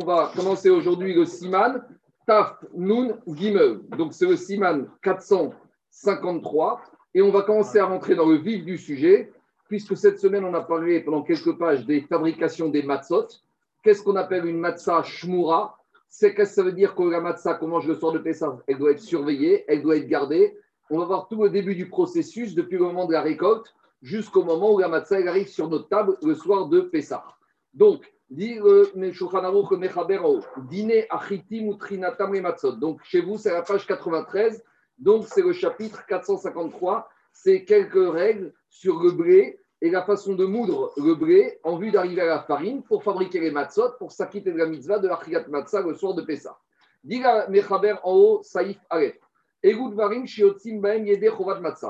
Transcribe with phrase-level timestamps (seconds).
[0.00, 1.82] on va commencer aujourd'hui le Siman
[2.24, 3.80] Taf Nun Gimel.
[3.96, 6.82] Donc c'est le Siman 453
[7.14, 9.32] et on va commencer à rentrer dans le vif du sujet
[9.66, 13.26] puisque cette semaine on a parlé pendant quelques pages des fabrications des matzot.
[13.82, 15.78] Qu'est-ce qu'on appelle une matzah shmura?
[16.08, 18.56] C'est qu'est-ce que ça veut dire que la matzah qu'on mange le soir de Pessah,
[18.68, 20.56] elle doit être surveillée, elle doit être gardée.
[20.90, 24.44] On va voir tout le début du processus depuis le moment de la récolte jusqu'au
[24.44, 27.24] moment où la matzah elle arrive sur notre table le soir de Pessah.
[27.74, 28.10] Donc,
[31.10, 32.72] achitim ou trinatam matzot.
[32.72, 34.62] Donc, chez vous, c'est la page 93.
[34.98, 37.08] Donc, c'est le chapitre 453.
[37.32, 41.90] C'est quelques règles sur le blé et la façon de moudre le blé en vue
[41.90, 45.18] d'arriver à la farine pour fabriquer les matzot, pour s'acquitter de la mitzvah de la
[45.24, 46.58] chiyat matzah le soir de Pessah.
[47.04, 49.18] Dit la Mechaber en haut, Saïf Aleph.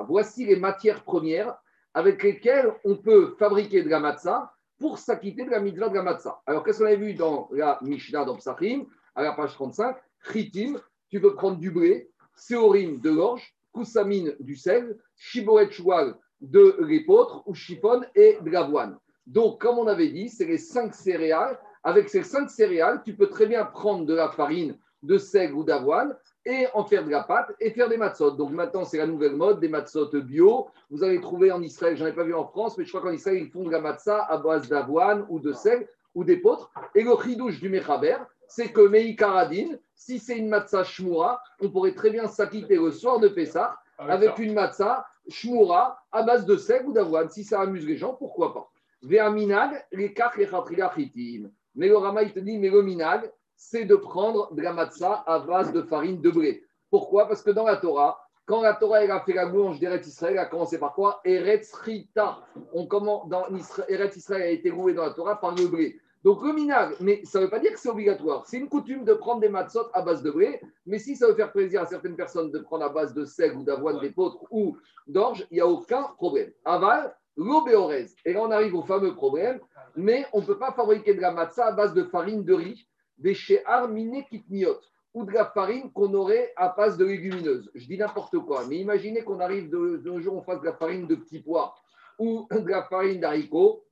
[0.08, 1.56] Voici les matières premières
[1.94, 6.02] avec lesquelles on peut fabriquer de la matzah pour s'acquitter de la mitzvah de la
[6.02, 6.40] matzah.
[6.46, 9.96] Alors, qu'est-ce qu'on a vu dans la Mishnah d'Obsachim, à la page 35
[10.32, 16.76] Chitim, tu peux prendre du blé, séorim de l'orge, koussamine du sel, shiboret choual de
[16.80, 18.98] l'épeautre, ou chifon et de l'avoine.
[19.26, 21.58] Donc, comme on avait dit, c'est les cinq céréales.
[21.84, 25.64] Avec ces cinq céréales, tu peux très bien prendre de la farine de sel ou
[25.64, 26.16] d'avoine
[26.48, 28.30] et en faire de la pâte et faire des matzot.
[28.30, 30.68] Donc maintenant, c'est la nouvelle mode des matzot bio.
[30.90, 33.12] Vous allez trouver en Israël, j'en ai pas vu en France, mais je crois qu'en
[33.12, 36.72] Israël, ils font de la matzah à base d'avoine ou de sel ou d'épeautre.
[36.94, 41.94] Et le chidouche du Mechaber, c'est que Meikaradine, si c'est une matzah shmura, on pourrait
[41.94, 46.86] très bien s'acquitter le soir de Pessah avec une matzah shmura à base de sel
[46.86, 47.28] ou d'avoine.
[47.28, 48.70] Si ça amuse les gens, pourquoi pas
[49.02, 54.54] Ve'aminag, les les Mais le Rama, il te dit, mais le minag, c'est de prendre
[54.54, 56.64] de la matzah à base de farine de blé.
[56.90, 57.26] Pourquoi?
[57.26, 60.38] Parce que dans la Torah, quand la Torah a fait la louange d'Eretz Israël, elle
[60.38, 61.20] a commencé par quoi?
[61.24, 62.38] Eretz Rita.
[62.72, 63.44] On commence, dans
[63.88, 66.00] Eretz Israël a été loué dans la Torah par le blé.
[66.24, 68.46] Donc le minag, mais ça ne veut pas dire que c'est obligatoire.
[68.46, 71.34] C'est une coutume de prendre des matzot à base de blé, mais si ça veut
[71.34, 74.76] faire plaisir à certaines personnes de prendre à base de sel ou d'avoine, d'épeautre ou
[75.06, 76.50] d'orge, il n'y a aucun problème.
[76.64, 78.06] Aval, l'obéorez.
[78.24, 79.60] Et là, on arrive au fameux problème,
[79.94, 82.87] mais on ne peut pas fabriquer de la matzah à base de farine de riz
[83.18, 83.36] des
[83.66, 84.78] arminé kitniot
[85.14, 87.70] ou de la farine qu'on aurait à base de légumineuses.
[87.74, 91.06] Je dis n'importe quoi, mais imaginez qu'on arrive d'un jour, on fasse de la farine
[91.06, 91.74] de petits pois
[92.18, 93.84] ou de la farine d'haricots,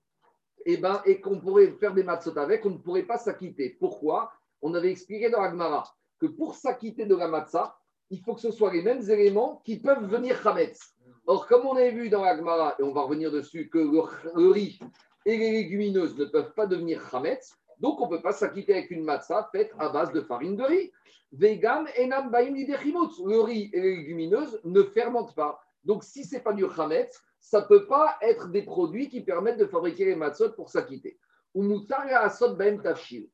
[0.65, 3.77] et, eh ben, et qu'on pourrait faire des matzot avec, on ne pourrait pas s'acquitter.
[3.79, 4.33] Pourquoi?
[4.63, 5.85] On avait expliqué dans Agmara
[6.19, 7.77] que pour s'acquitter de la matzah,
[8.11, 10.95] il faut que ce soit les mêmes éléments qui peuvent venir chametz.
[11.27, 14.79] Or, comme on avait vu dans l'Agmara, et on va revenir dessus, que le, riz
[15.25, 18.91] et les légumineuses ne peuvent pas devenir chametz, donc, on ne peut pas s'acquitter avec
[18.91, 20.93] une matzah faite à base de farine de riz.
[21.33, 25.61] Vegan enam Le riz et les légumineuses ne fermentent pas.
[25.85, 29.21] Donc, si ce n'est pas du chametz, ça ne peut pas être des produits qui
[29.21, 31.19] permettent de fabriquer les matzot pour s'acquitter.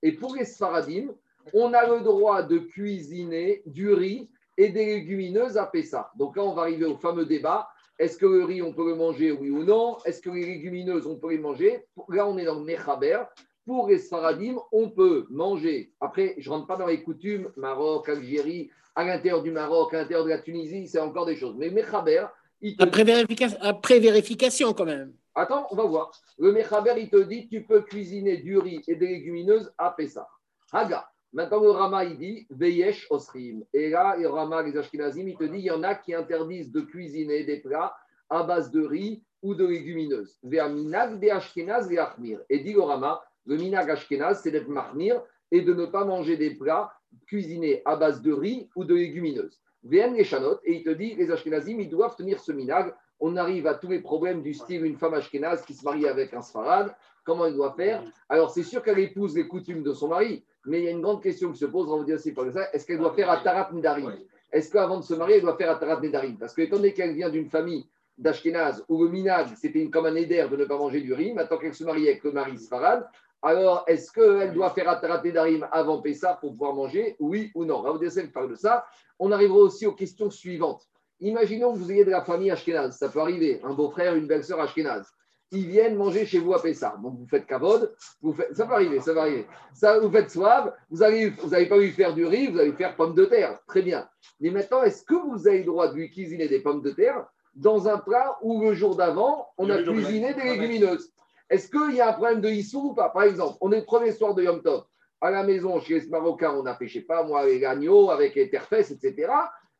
[0.03, 1.15] Et pour les sfaradim,
[1.55, 6.11] on a le droit de cuisiner du riz et des légumineuses à Pessah.
[6.17, 7.69] Donc là, on va arriver au fameux débat.
[7.99, 9.99] Est-ce que le riz, on peut le manger, oui ou non?
[10.05, 11.87] Est-ce que les légumineuses, on peut les manger?
[12.09, 13.23] Là, on est dans le Mechaber
[13.67, 15.93] pour les Sfaradim, on peut manger.
[16.01, 19.99] Après, je ne rentre pas dans les coutumes, Maroc, Algérie, à l'intérieur du Maroc, à
[19.99, 21.57] l'intérieur de la Tunisie, c'est encore des choses.
[21.57, 22.27] Mais Mechaber,
[22.61, 22.83] il te...
[22.83, 25.13] après, vérification, après vérification, quand même.
[25.35, 26.11] Attends, on va voir.
[26.39, 30.29] Le Mechaber, il te dit tu peux cuisiner du riz et des légumineuses à Pessah.
[30.73, 31.09] Haga.
[31.33, 33.65] Maintenant, le Rama, il dit Veyesh Osrim.
[33.73, 36.71] Et là, le Rama, les Ashkenazim, il te dit il y en a qui interdisent
[36.71, 37.95] de cuisiner des plats
[38.29, 40.39] à base de riz ou de légumineuses.
[40.45, 46.37] Et dit le Rama le minag ashkenaz, c'est d'être mahmir et de ne pas manger
[46.37, 46.93] des plats
[47.27, 49.61] cuisinés à base de riz ou de légumineuses.
[49.85, 52.95] Viennent les chanotes et il te dit les ashkenazim, ils doivent tenir ce minag.
[53.21, 56.33] On arrive à tous les problèmes du style une femme ashkenaz qui se marie avec
[56.35, 56.95] un sfarad.
[57.25, 58.03] Comment elle doit faire?
[58.29, 61.01] Alors, c'est sûr qu'elle épouse les coutumes de son mari, mais il y a une
[61.01, 63.31] grande question qui se pose, on va dire aussi par ça est-ce qu'elle doit faire
[63.31, 64.13] Atarat Nedarim?
[64.51, 66.37] Est-ce qu'avant de se marier, elle doit faire Atarat Nedarim?
[66.37, 67.87] Parce que, étant donné qu'elle vient d'une famille
[68.19, 71.59] d'Ashkenaz où le minag, c'était comme un éder de ne pas manger du riz, maintenant
[71.59, 73.09] qu'elle se marie avec le mari Sfarad,
[73.43, 77.17] alors, est-ce qu'elle doit faire attraper d'arim avant Pessah pour pouvoir manger?
[77.19, 77.83] Oui ou non?
[77.83, 78.87] Raoudessel parle de ça.
[79.19, 80.83] On arrivera aussi aux questions suivantes.
[81.19, 84.61] Imaginons que vous ayez de la famille Ashkenaz, ça peut arriver, un beau-frère, une belle-sœur
[84.61, 85.07] Ashkenaz.
[85.51, 86.97] Ils viennent manger chez vous à Pessah.
[87.03, 88.55] Donc vous faites kavod, vous faites...
[88.57, 89.47] ça peut arriver, ça va arriver.
[89.75, 92.97] Ça, vous faites soif, vous n'allez vous pas lui faire du riz, vous allez faire
[92.97, 93.59] pommes de terre.
[93.67, 94.09] Très bien.
[94.41, 97.27] Mais maintenant, est-ce que vous avez le droit de lui cuisiner des pommes de terre
[97.55, 101.12] dans un plat où le jour d'avant, on a cuisiné des légumineuses?
[101.53, 103.11] Est-ce qu'il y a un problème de Issou ou pas?
[103.11, 104.85] Par exemple, on est le premier soir de Yom Tov.
[105.21, 108.11] À la maison, chez les Marocains, on a fait, je sais pas, moi, avec l'agneau,
[108.11, 109.31] avec les terfesses, etc.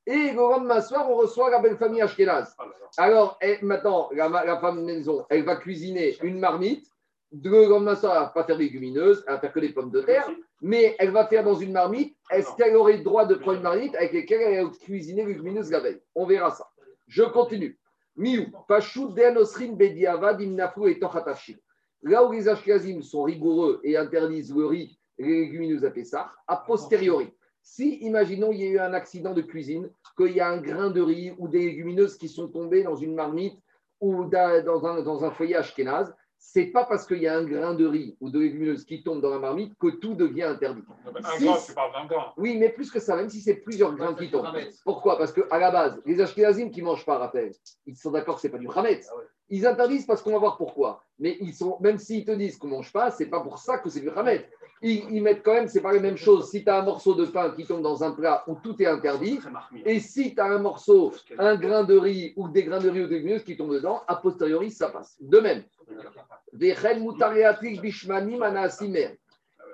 [0.07, 2.55] Et le lendemain soir, on reçoit la belle famille Ashkenaz.
[2.99, 6.87] Alors, maintenant, la, femme de maison, elle va cuisiner une marmite.
[7.43, 9.91] Le lendemain soir, elle va pas faire des légumineuses, elle va faire que des pommes
[9.91, 10.29] de terre.
[10.61, 12.15] mais elle va faire dans une marmite.
[12.31, 15.71] Est-ce qu'elle aurait le droit de prendre une marmite avec laquelle elle a cuisiné légumineuse
[15.71, 16.03] la veille?
[16.15, 16.69] On verra ça.
[17.09, 17.79] Je continue.
[22.05, 26.57] Là où les Ashkenazim sont rigoureux et interdisent le riz les légumineuses à Pessah, a
[26.57, 27.33] posteriori.
[27.63, 30.91] Si, imaginons, il y a eu un accident de cuisine, qu'il y a un grain
[30.91, 33.59] de riz ou des légumineuses qui sont tombées dans une marmite
[34.01, 35.31] ou dans un, dans un
[36.45, 39.21] c'est pas parce qu'il y a un grain de riz ou de légumineuse qui tombe
[39.23, 40.83] dans la marmite que tout devient interdit.
[41.25, 42.33] Un Si- grain, tu parles d'un grain.
[42.37, 44.49] Oui, mais plus que ça, même si c'est plusieurs grains qui tombent.
[44.85, 45.17] Pourquoi?
[45.17, 47.53] Parce qu'à la base, les Ashkenazim qui mangent pas, rappel,
[47.87, 49.09] ils sont d'accord que c'est pas du Hametz.
[49.51, 51.03] Ils interdisent parce qu'on va voir pourquoi.
[51.21, 53.89] Mais ils sont, même s'ils te disent qu'on mange pas, c'est pas pour ça que
[53.89, 54.45] c'est du Hametz.
[54.83, 56.51] Ils, ils mettent quand même, c'est pas les mêmes choses.
[56.51, 58.87] Si tu as un morceau de pain qui tombe dans un plat où tout est
[58.87, 59.39] interdit,
[59.85, 63.03] et si tu as un morceau, un grain de riz ou des grains de riz
[63.03, 65.17] ou des légumineuses qui tombent dedans, a posteriori, ça passe.
[65.21, 65.63] De même,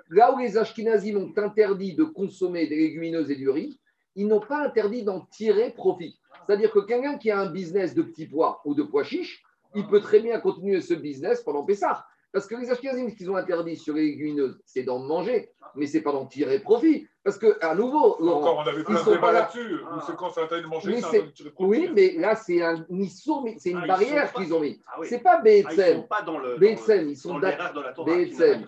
[0.09, 3.79] là où les Ashkenazim ont interdit de consommer des légumineuses et du riz,
[4.15, 6.19] ils n'ont pas interdit d'en tirer profit.
[6.45, 9.43] C'est-à-dire que quelqu'un qui a un business de petits pois ou de pois chiches,
[9.75, 12.05] il peut très bien continuer ce business pendant Pessah.
[12.31, 15.87] Parce que les Ashkenazim, ce qu'ils ont interdit sur les légumineuses, c'est d'en manger, mais
[15.87, 17.07] c'est pas d'en tirer profit.
[17.23, 19.77] Parce que, à nouveau, Laurent, Encore, on avait ils plein sont de pas là-dessus.
[20.05, 21.69] C'est quand c'est interdit de manger, Mais c'est c'est- interdit de tirer profit.
[21.69, 24.59] oui, mais là, c'est un issour, mais c'est une Ah, ils barrière pas- qu'ils ont
[24.59, 24.79] mis.
[24.87, 25.07] Ah oui.
[25.09, 25.95] C'est pas Ah, ils BSM.
[25.97, 26.53] sont pas dans le.
[26.53, 28.05] dans BSM, le- ils sont dans.
[28.05, 28.65] BSM.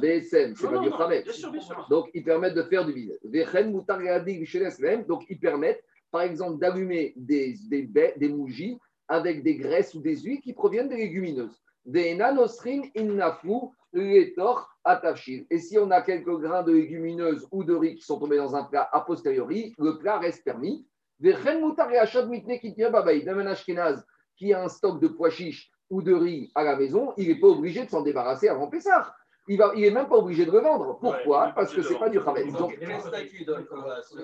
[0.00, 0.90] BSM, c'est pas du
[1.60, 1.86] sûr.
[1.90, 3.18] Donc, ils permettent de faire du lehem.
[5.06, 8.78] Donc, ils permettent, par exemple, d'allumer des, des, des bougies
[9.08, 11.60] avec des graisses ou des huiles qui proviennent des légumineuses.
[11.84, 12.82] Des nanosrin.
[12.94, 13.08] Et
[15.58, 18.62] si on a quelques grains de légumineuses ou de riz qui sont tombés dans un
[18.64, 20.86] plat a posteriori, le plat reste permis.
[21.18, 23.24] Vechen mutar le'achad mitne kitnia babaï.
[23.24, 24.04] Même un ashkenaz
[24.36, 27.40] qui a un stock de pois chiches ou de riz à la maison, il n'est
[27.40, 29.12] pas obligé de s'en débarrasser avant Pessah.
[29.52, 30.96] Il n'est il est même pas obligé de le vendre.
[31.00, 32.18] Pourquoi Ouais, Parce que c'est de pas du.
[32.20, 32.52] Hametz.
[32.52, 33.10] Donc, ce, ce-
[34.10, 34.16] ce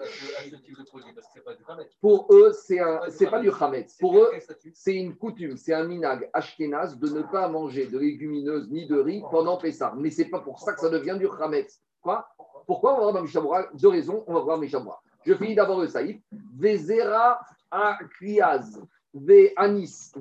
[2.01, 3.91] pour eux, c'est un, c'est pas du Hametz.
[3.95, 4.31] C'est Pour eux,
[4.73, 9.01] c'est une coutume, c'est un minag ashkénaze de ne pas manger de légumineuses ni de
[9.01, 9.93] riz pendant Pessah.
[9.97, 11.81] Mais c'est pas pour ça que ça devient du Hametz.
[12.01, 12.29] Quoi?
[12.67, 15.03] Pourquoi On va voir dans Mishabura Deux raisons, on va voir Mishabura.
[15.25, 16.21] Je finis d'abord le saïf.
[16.57, 17.41] Vezera
[17.73, 17.99] a
[19.19, 20.13] Ve anis,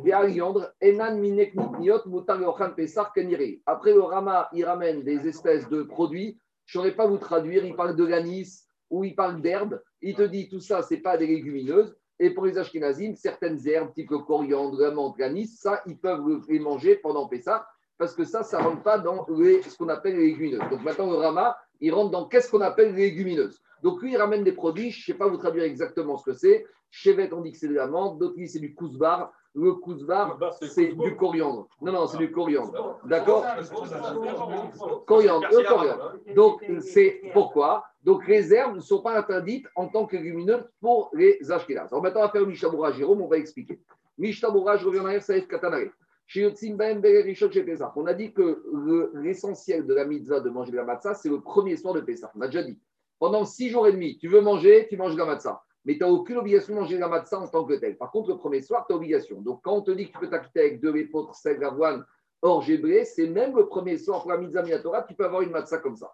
[3.13, 3.61] keniri.
[3.65, 6.39] Après le Rama, il ramène des espèces de produits.
[6.65, 9.81] Je ne saurais pas vous traduire, il parle de l'anis ou il parle d'herbe.
[10.01, 11.93] Il te dit tout ça, c'est pas des légumineuses.
[12.19, 16.95] Et pour les Ashkenazim, certaines herbes, type coriandre, menthe, l'anis, ça, ils peuvent les manger
[16.95, 20.27] pendant Pessah, parce que ça, ça ne rentre pas dans les- ce qu'on appelle les
[20.27, 20.69] légumineuses.
[20.69, 23.61] Donc maintenant, le Rama, il rentre dans qu'est-ce qu'on appelle les légumineuses.
[23.83, 26.33] Donc lui, il ramène des produits, je ne sais pas vous traduire exactement ce que
[26.33, 26.65] c'est.
[26.89, 29.31] Chevet, on dit que c'est de la menthe, d'autres disent que c'est du cousbar.
[29.57, 31.69] Le Cousbar, c'est du coriandre.
[31.81, 32.99] Non, non, c'est du coriandre.
[33.05, 33.45] D'accord
[35.05, 36.13] Coriandre, le coriandre.
[36.35, 41.09] Donc, c'est pourquoi Donc, les herbes ne sont pas interdites en tant que légumineuses pour
[41.13, 41.87] les Ashkenazes.
[41.91, 43.79] Alors, maintenant, on va faire Mishabura Jérôme, on va expliquer.
[44.17, 45.87] Mishabura, je reviens en arrière, ça va être Katanare.
[46.33, 47.01] Ben.
[47.95, 51.29] On a dit que le- l'essentiel de la mitzvah de manger de la matzah, c'est
[51.29, 52.31] le premier soir de Pessah.
[52.35, 52.79] On a déjà dit.
[53.19, 55.61] Pendant six jours et demi, tu veux manger, tu manges de la matzah.
[55.85, 57.95] Mais tu n'as aucune obligation de manger de la matzah en tant que tel.
[57.95, 59.39] Par contre, le premier soir, tu as obligation.
[59.41, 62.03] Donc, quand on te dit que tu peux t'acquitter avec deux épeautres, sel, avoine,
[62.41, 65.43] orge et blé, c'est même le premier soir pour la mitzvah minatora, tu peux avoir
[65.43, 66.11] une matzah comme ça.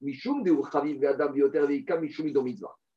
[0.00, 0.42] Mishum.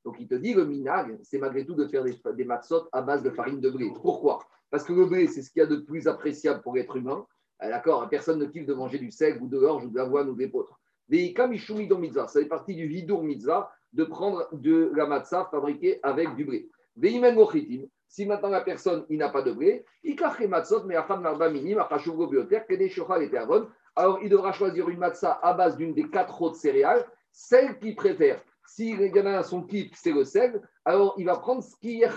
[0.04, 3.02] Donc, il te dit, le minag, c'est malgré tout de faire des, des matzot à
[3.02, 3.92] base de farine de blé.
[4.02, 4.40] Pourquoi?
[4.72, 7.28] Parce que le blé, c'est ce qu'il y a de plus appréciable pour l'être humain.
[7.60, 10.30] Ah, D'accord Personne ne kiffe de manger du sel ou de l'orge ou de l'avoine
[10.30, 10.80] ou des potres.
[11.10, 12.28] Ve'ikam mishum ido mitzvah.
[12.28, 16.70] Ça fait partie du hidour mitzvah de prendre de la matzah fabriquée avec du blé.
[16.96, 17.86] Ve'imen mochitim.
[18.08, 23.32] Si maintenant la personne, il n'a pas de blé, ikach matzot me'acham marba minim et.
[23.96, 27.96] Alors, il devra choisir une matzah à base d'une des quatre autres céréales, celle qu'il
[27.96, 28.42] préfère.
[28.66, 32.02] Si y en a son kiff, c'est le sel, alors il va prendre ce qui
[32.02, 32.10] est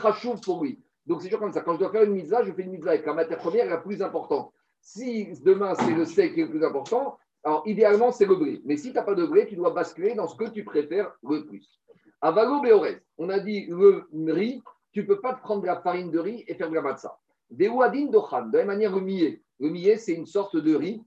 [0.45, 0.81] pour lui.
[1.07, 1.61] Donc, c'est toujours comme ça.
[1.61, 3.79] Quand je dois faire une mitzvah, je fais une mitzvah avec la matière première la
[3.79, 4.53] plus importante.
[4.81, 8.63] Si demain, c'est le sel qui est le plus important, alors idéalement, c'est le blé.
[8.65, 11.13] Mais si tu n'as pas de blé, tu dois basculer dans ce que tu préfères
[11.23, 11.81] le plus.
[12.21, 16.11] Avalo Beorez, on a dit le riz, tu ne peux pas prendre de la farine
[16.11, 17.19] de riz et faire de la matzah.
[17.51, 19.43] Deouadin dochan, de la même manière le millet.
[19.61, 21.05] Le millet, c'est une sorte de riz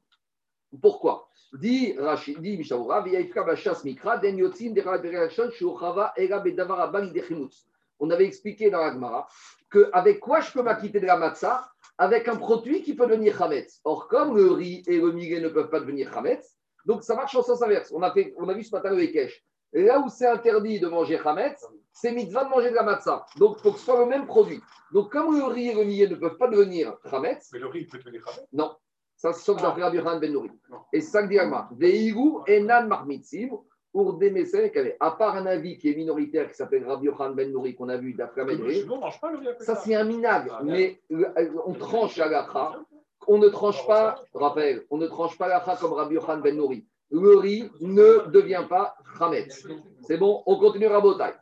[0.82, 1.30] pourquoi?
[8.00, 9.28] On avait expliqué dans la Gemara
[9.72, 13.80] qu'avec quoi je peux m'acquitter de la matzah Avec un produit qui peut devenir chametz.
[13.84, 17.36] Or, comme le riz et le millet ne peuvent pas devenir chametz, donc ça marche
[17.36, 17.92] en sens inverse.
[17.94, 19.44] On a, fait, on a vu ce matin le Ekech.
[19.74, 23.26] Là où c'est interdit de manger chametz, c'est mitzvah de manger de la matzah.
[23.38, 24.62] Donc, il faut que ce soit le même produit.
[24.94, 27.86] Donc, comme le riz et le millet ne peuvent pas devenir chametz, Mais le riz,
[27.86, 28.48] peut devenir Hametz.
[28.54, 28.76] non.
[29.18, 30.52] Ça, sauf d'après Rabbi Yochanan Ben Nouri.
[30.94, 31.68] Et ça que dit Agma.
[31.72, 33.50] Veigu enan marmitzim,
[33.98, 37.34] pour des qui avaient, à part un avis qui est minoritaire, qui s'appelle Rabbi Yochanan
[37.34, 38.60] Ben Nouri, qu'on a vu d'après avec
[39.60, 41.26] ça c'est un minag, mais euh,
[41.66, 42.80] on tranche à l'akha.
[43.28, 46.86] On ne tranche pas, rappel, on ne tranche pas l'akha comme Rabbi Yochanan Ben Nouri.
[47.10, 49.66] Le riz ne devient pas chametz.
[50.04, 51.34] C'est bon, on continue Rabotai.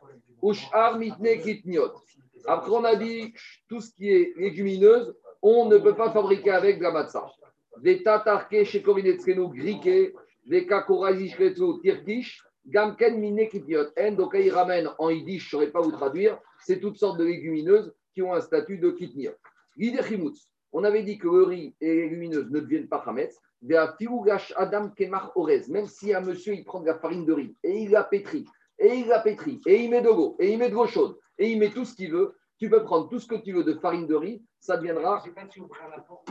[0.42, 1.92] Ushar mitne kitniot.
[2.46, 3.34] Après, on a dit
[3.68, 7.30] tout ce qui est légumineuse, on ne peut pas fabriquer avec de la matzah.
[7.82, 10.14] Des tatarke chez Kovinetzkenu griqué,
[10.46, 13.88] des kakorazishketsu tirkish, gamken mine kitniot.
[13.98, 17.18] En, donc il ramène en yiddish, je ne saurais pas vous traduire, c'est toutes sortes
[17.18, 18.96] de légumineuses qui ont un statut de.
[19.76, 20.48] L'idechimutz.
[20.72, 23.38] On avait dit que le riz et les légumineuses ne deviennent pas chametz.
[24.56, 27.82] Adam Kemach Orez, même si un monsieur il prend de la farine de riz et
[27.82, 28.44] il la pétrit,
[28.78, 31.16] et il la pétrit, et il met de l'eau, et il met de l'eau chaude,
[31.38, 33.64] et il met tout ce qu'il veut, tu peux prendre tout ce que tu veux
[33.64, 35.22] de farine de riz, ça deviendra,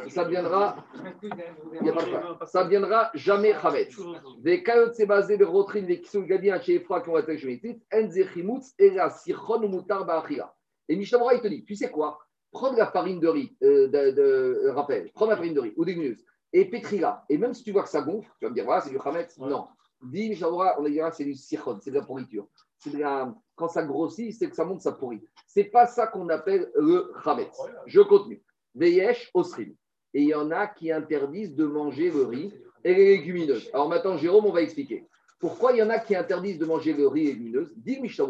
[0.09, 0.75] ça deviendra,
[1.23, 3.95] il y a pas de ça deviendra jamais chametz.
[4.39, 4.63] Des
[4.93, 8.91] c'est basé de rotrine, des kisou gadien chez Efra qui ont été chemités, enzechimutz et
[8.91, 10.53] la sirchon mutar ba'achira.
[10.89, 12.19] Et Mishnah il te dit, tu sais quoi?
[12.51, 15.61] Prends de la farine de riz, euh, de, de- rappel, prends de la farine de
[15.61, 16.23] riz ou des légumineuses
[16.53, 17.23] et pétris-la.
[17.29, 18.99] Et même si tu vois que ça gonfle, tu vas me dire, voilà, c'est du
[19.01, 19.37] chametz.
[19.37, 19.67] Non.
[20.03, 22.47] Dis, Mishnah on va dire, c'est du sirchon, c'est de la pourriture.
[22.93, 25.21] La- Quand ça grossit, c'est que ça monte, ça pourrit.
[25.47, 27.57] C'est pas ça qu'on appelle le chametz.
[27.85, 28.43] Je continue.
[28.73, 29.73] Veyesh osrim.
[30.13, 32.53] Et il y en a qui interdisent de manger le riz
[32.83, 33.69] et les légumineuses.
[33.73, 35.07] Alors maintenant, Jérôme, on va expliquer.
[35.39, 37.73] Pourquoi il y en a qui interdisent de manger le riz et les légumineuses?
[37.77, 38.25] Dis Mishnah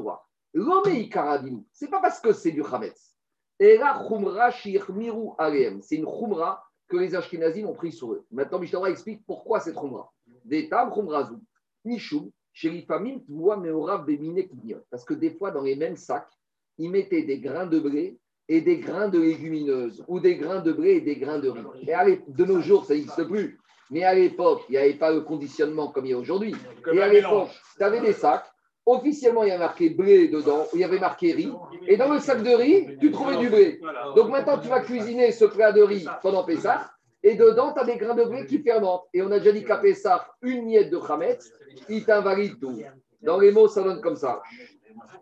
[0.53, 1.63] L'homme est ikaradinu.
[1.71, 3.15] C'est pas parce que c'est du chametz.
[3.59, 5.81] Et chumra shirmiru aleem.
[5.81, 8.25] C'est une chumra que les Ashkenazim ont pris sur eux.
[8.31, 10.11] Maintenant, Mishnah explique pourquoi cette chumra.
[10.43, 11.35] Des tam chumrazu.
[11.83, 14.79] Nishum, sherifamim, tvoa meorav bemine kidniot.
[14.89, 16.31] Parce que des fois, dans les mêmes sacs,
[16.77, 20.71] ils mettaient des grains de blé et des grains de légumineuses, ou des grains de
[20.71, 21.61] blé et des grains de riz.
[21.87, 23.59] Et allez, de nos jours, ça n'existe plus.
[23.91, 26.55] Mais à l'époque, il n'y avait pas le conditionnement comme il y a aujourd'hui.
[26.91, 28.45] Et à l'époque, tu avais des sacs.
[28.87, 31.51] Officiellement, il y avait marqué blé dedans, il y avait marqué riz.
[31.87, 33.81] Et dans le sac de riz, tu trouvais du blé.
[34.15, 36.91] Donc maintenant, tu vas cuisiner ce plat de riz pendant Pessah.
[37.25, 39.07] Et dedans, tu as des grains de blé qui fermentent.
[39.11, 41.51] Et on a déjà dit qu'à Pessah, une miette de Hametz,
[41.89, 42.79] il t'invalide tout.
[43.19, 44.43] Dans les mots, ça donne comme ça.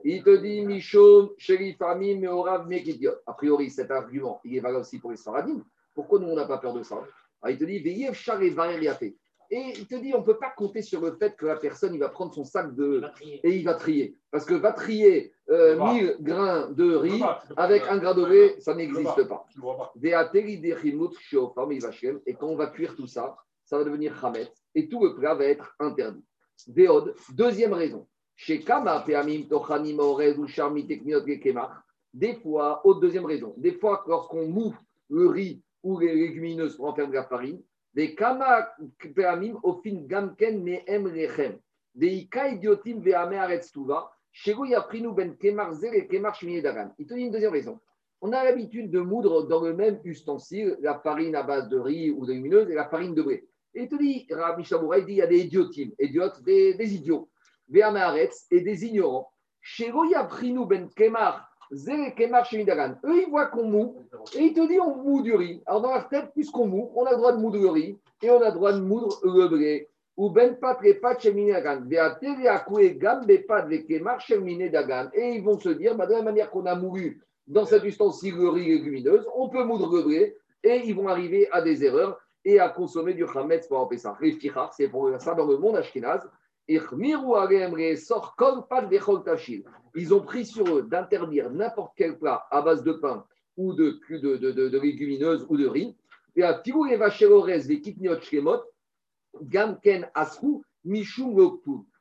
[0.03, 3.13] Il te dit Michon, Sherif Ami, Meorav, Mekidiot.
[3.25, 5.63] A priori, cet argument, il est valable aussi pour les Sfaradim.
[5.95, 6.95] Pourquoi nous, on n'a pas peur de ça?
[7.41, 8.53] Alors, Il te dit Veyev Char et.
[9.49, 11.93] Et il te dit on ne peut pas compter sur le fait que la personne,
[11.93, 13.03] il va prendre son sac de.
[13.21, 14.17] et il va trier.
[14.31, 15.93] Parce que va trier euh, Le bas.
[15.93, 17.21] 1000 grains de riz
[17.57, 19.45] avec un grain de blé, ça n'existe pas.
[22.25, 23.35] Et quand on va cuire tout ça,
[23.65, 26.23] ça va devenir chametz et tout le plat va être interdit.
[27.31, 28.07] Deuxième raison.
[28.35, 29.05] Chez Kama.
[32.13, 34.75] Des fois, autre deuxième raison, des fois lorsqu'on moue
[35.09, 37.61] le riz ou les légumineuses pour en faire de la farine,
[37.93, 38.67] des Kama
[39.15, 41.59] peamim ofin gamken mehem lechem.
[41.95, 44.09] Des ika idiotim veame aretz tuva.
[44.31, 46.33] Shego yaprinu ben kemar zer et kemar
[46.63, 46.91] dagan.
[46.97, 47.79] Il te dit une deuxième raison.
[48.21, 52.09] On a l'habitude de moudre dans le même ustensile la farine à base de riz
[52.09, 53.47] ou de légumineuse et la farine de blé.
[53.75, 56.73] Et il te dit, Rabbi Shamoura, il dit il y a des idiotimes, idiotes, des,
[56.75, 57.29] des idiots,
[57.67, 59.29] Véaméaretz et des ignorants.
[59.61, 61.52] Sheroya Prinu Ben Kemar.
[61.71, 63.95] Eux, ils voient qu'on moue
[64.35, 65.61] et il te dit on moue du riz.
[65.65, 68.29] Alors dans leur tête, puisqu'on moue, on a le droit de moudre le riz et
[68.29, 69.89] on a le droit de moudre le blé.
[70.15, 71.89] Ou ben Kemar Shemidagan.
[75.13, 78.35] Et ils vont se dire, bah, de la manière qu'on a moulu dans cet ustensile
[78.35, 82.19] le riz légumineuse, on peut moudre le blé et ils vont arriver à des erreurs
[82.45, 84.17] et à consommer du chametz pour empêcher ça.
[84.75, 86.29] C'est pour ça dans le monde ashkénaze.
[86.67, 88.89] Ichmiru alem resor kol pat
[89.25, 89.63] tachil.
[89.95, 93.25] Ils ont pris sur eux d'interdire n'importe quel plat à base de pain
[93.57, 93.99] ou de,
[94.79, 95.95] légumineuses ou de riz.
[96.35, 98.61] Et à les vacherores, les kitniot shkemot,
[99.41, 101.59] gamken asrou, mishum.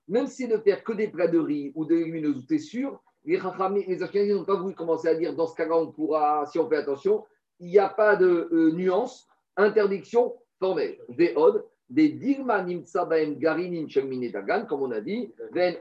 [0.09, 3.01] Même si de faire que des plats de riz ou de légumineuses, tu es sûr,
[3.25, 6.59] les Chachamim, les n'ont pas voulu commencer à dire dans ce cas-là, on pourra, si
[6.59, 7.25] on fait attention,
[7.61, 10.99] il n'y a pas de euh, nuance, interdiction formelle.
[11.09, 15.77] Des od, des dilma nimtsa baem garinim shelmine dagan, comme on a dit, ven.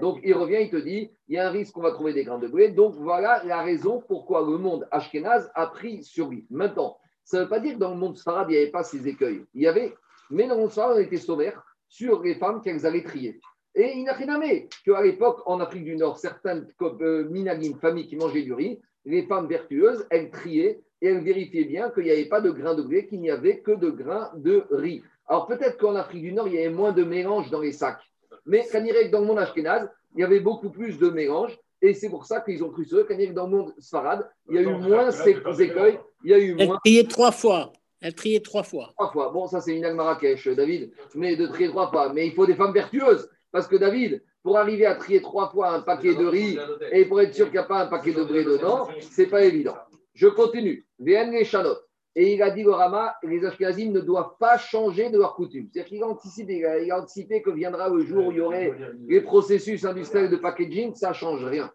[0.00, 2.24] Donc il revient, il te dit, il y a un risque qu'on va trouver des
[2.24, 2.68] grains de blé.
[2.68, 6.46] Donc voilà la raison pourquoi le monde ashkénaze a pris sur lui.
[6.50, 8.82] Maintenant, ça ne veut pas dire que dans le monde sfarad, il n'y avait pas
[8.82, 9.42] ces écueils.
[9.54, 9.94] Il y avait,
[10.30, 13.40] mais dans le monde sfarad, on était sommaire sur les femmes qu'elles allaient trier.
[13.74, 14.40] Et il n'a rien à
[14.84, 19.22] qu'à l'époque, en Afrique du Nord, certaines euh, minagim, familles qui mangeaient du riz, les
[19.22, 22.82] femmes vertueuses, elles triaient et elles vérifiaient bien qu'il n'y avait pas de grains de
[22.82, 25.02] blé, qu'il n'y avait que de grains de riz.
[25.30, 28.02] Alors peut-être qu'en Afrique du Nord, il y avait moins de mélange dans les sacs.
[28.46, 31.56] Mais quand il que dans le monde ashkénaze, il y avait beaucoup plus de mélange.
[31.80, 33.06] Et c'est pour ça qu'ils ont cru sur eux.
[33.08, 36.30] Quand il que dans le monde sfarad, il y a eu moins ces écueils, il
[36.32, 36.78] y a eu Elle moins.
[36.84, 37.72] triait trois fois.
[38.00, 38.90] Elle triait trois fois.
[38.96, 39.30] Trois fois.
[39.30, 40.90] Bon, ça, c'est une Marrakech, David.
[41.14, 42.12] Mais de trier trois fois.
[42.12, 43.30] Mais il faut des femmes vertueuses.
[43.52, 46.58] Parce que David, pour arriver à trier trois fois un paquet de riz
[46.90, 49.44] et pour être sûr qu'il n'y a pas un paquet de blé dedans, c'est pas
[49.44, 49.76] évident.
[50.14, 50.86] Je continue.
[50.98, 51.84] VN les chanotes.
[52.16, 55.68] Et il a dit au Rama, les Ashkenazim ne doivent pas changer de leur coutume.
[55.72, 58.74] C'est-à-dire qu'il a anticipé, il a anticipé que viendra le jour où il y aurait
[59.06, 61.70] les processus industriels de packaging, ça ne change rien.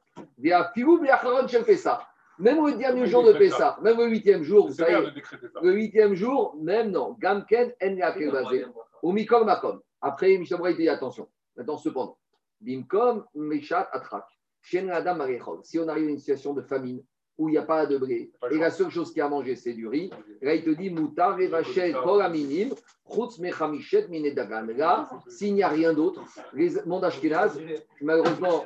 [1.09, 2.05] Acharon Shel Pessah.
[2.37, 5.61] Même au dernier jour de Pessah, même au huitième jour, vous savez, ça.
[5.61, 7.15] le huitième jour, même non.
[7.17, 8.65] Gamken en yakel basé.
[9.01, 9.79] Au Mikol Makom.
[10.01, 11.29] Après, Michel Braille dit attention.
[11.55, 12.17] Maintenant, cependant,
[12.59, 14.25] Bimkom Meshat Atrak.
[14.61, 15.59] Shen Adam Arechol.
[15.63, 17.01] Si on arrive à une situation de famine
[17.37, 19.29] où il n'y a pas de blé et la seule chose qu'il y a à
[19.29, 20.09] manger, c'est du riz,
[20.41, 22.69] là, il te dit Moutar Revachel Kol Aminim,
[23.13, 24.67] Chutz Mechamishet Minedagan.
[24.75, 26.21] Là, s'il n'y a rien d'autre,
[26.53, 27.59] les mondes Ashkenaz,
[28.01, 28.63] malheureusement,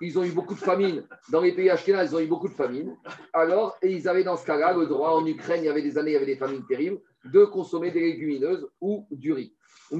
[0.00, 1.04] ils ont eu beaucoup de famine.
[1.30, 2.96] Dans les pays Ashkenaz, ils ont eu beaucoup de famine.
[3.32, 5.98] Alors, et ils avaient dans ce cas-là le droit, en Ukraine, il y avait des
[5.98, 9.52] années, il y avait des famines terribles, de consommer des légumineuses ou du riz.
[9.90, 9.96] Et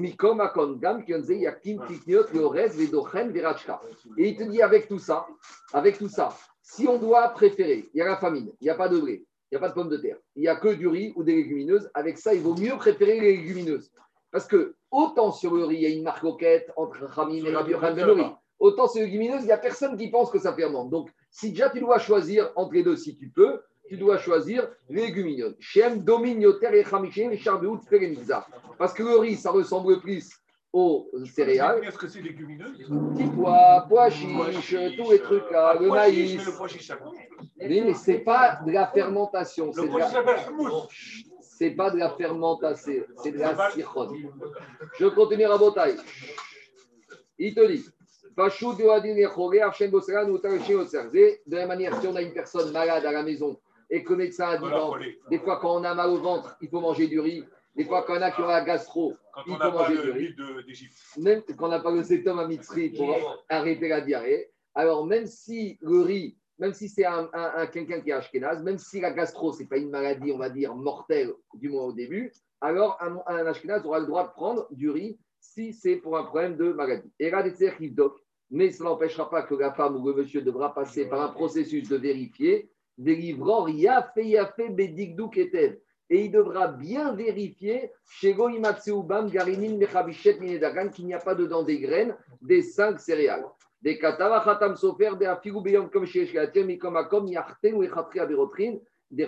[4.29, 5.25] il te dit avec tout ça,
[5.73, 6.29] avec tout ça,
[6.75, 9.25] si on doit préférer, il y a la famine, il n'y a pas de blé,
[9.51, 11.23] il n'y a pas de pommes de terre, il n'y a que du riz ou
[11.23, 13.91] des légumineuses, avec ça, il vaut mieux préférer les légumineuses.
[14.31, 17.55] Parce que autant sur le riz, il y a une marque coquette entre Khamim et
[17.55, 18.23] Rabbi riz,
[18.59, 20.91] autant sur les légumineuses, il n'y a personne qui pense que ça fermente.
[20.91, 24.69] Donc, si déjà tu dois choisir entre les deux, si tu peux, tu dois choisir
[24.89, 25.57] les légumineuses.
[28.77, 30.29] Parce que le riz, ça ressemble plus
[30.71, 31.83] aux céréales.
[31.83, 36.37] Est-ce que c'est légumineux Petits pois, pois chiches, tous les trucs là, le maïs.
[36.37, 37.15] mais Le pois chiche, ça compte.
[37.59, 41.25] Oui, mais c'est pas de la fermentation, c'est Le de pois chiche
[41.59, 44.15] c'est pas de la fermentation, c'est de la sichone.
[44.97, 45.97] Je continue à Botaï.
[47.37, 47.83] Il te dit,
[51.45, 53.59] de la manière, si on a une personne malade à la maison
[53.89, 56.69] et que le médecin a dit, des fois quand on a mal au ventre, il
[56.69, 57.43] faut manger du riz,
[57.79, 59.95] des fois quand on a qui ont la gastro, Quand il on pas riz.
[59.97, 60.11] de-
[61.17, 63.15] même quand on n'a pas le septum à Mitzri pour
[63.47, 68.01] arrêter la diarrhée, alors même si le riz, même si c'est un, un- un- quelqu'un
[68.01, 70.75] qui est ashkénaze, même si la gastro, ce n'est pas une maladie, on va dire,
[70.75, 74.89] mortelle, du moins au début, alors un, un ashkénaze aura le droit de prendre du
[74.89, 77.09] riz si c'est pour un problème de maladie.
[77.17, 78.19] Et là, des doc,
[78.51, 81.87] mais ça n'empêchera pas que la femme ou le monsieur devra passer par un processus
[81.87, 85.79] de vérifier, délivrant Yafé Yafé Bedigdou Ketev.
[86.09, 91.63] Et il devra bien vérifier chez Goimatseubam Garinin Mechabishet Minedagan qu'il n'y a pas dedans
[91.63, 93.45] des graines des cinq céréales.
[93.81, 98.19] Des katava khatam sofer, des afigou beyom comme chez akom, ou echatri
[99.11, 99.25] des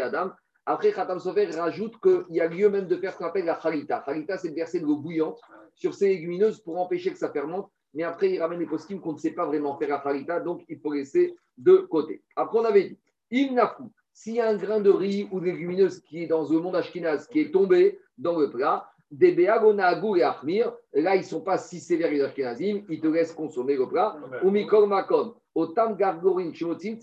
[0.00, 0.32] adam.
[0.70, 3.54] Après, Khatam Sofer rajoute qu'il y a lieu même de faire ce qu'on appelle la
[3.54, 4.02] Khalita.
[4.04, 5.40] Khalita, c'est de verser de l'eau bouillante
[5.74, 7.70] sur ces légumineuses pour empêcher que ça fermente.
[7.94, 10.62] Mais après, il ramène les costumes qu'on ne sait pas vraiment faire la Khalita, donc
[10.68, 12.22] il faut laisser de côté.
[12.36, 12.98] Après, on avait dit,
[13.30, 13.84] Imnafu,
[14.18, 16.74] s'il y a un grain de riz ou de légumineuse qui est dans le monde
[16.74, 21.40] ashkinaz, qui est tombé dans le plat, des Beagonagou et Achmir, là, ils ne sont
[21.40, 24.16] pas si sévères les ashkenazim, ils te laissent consommer le plat.
[24.42, 24.50] Ou
[24.86, 26.96] Makom, Otam Gargorin, Shimotim,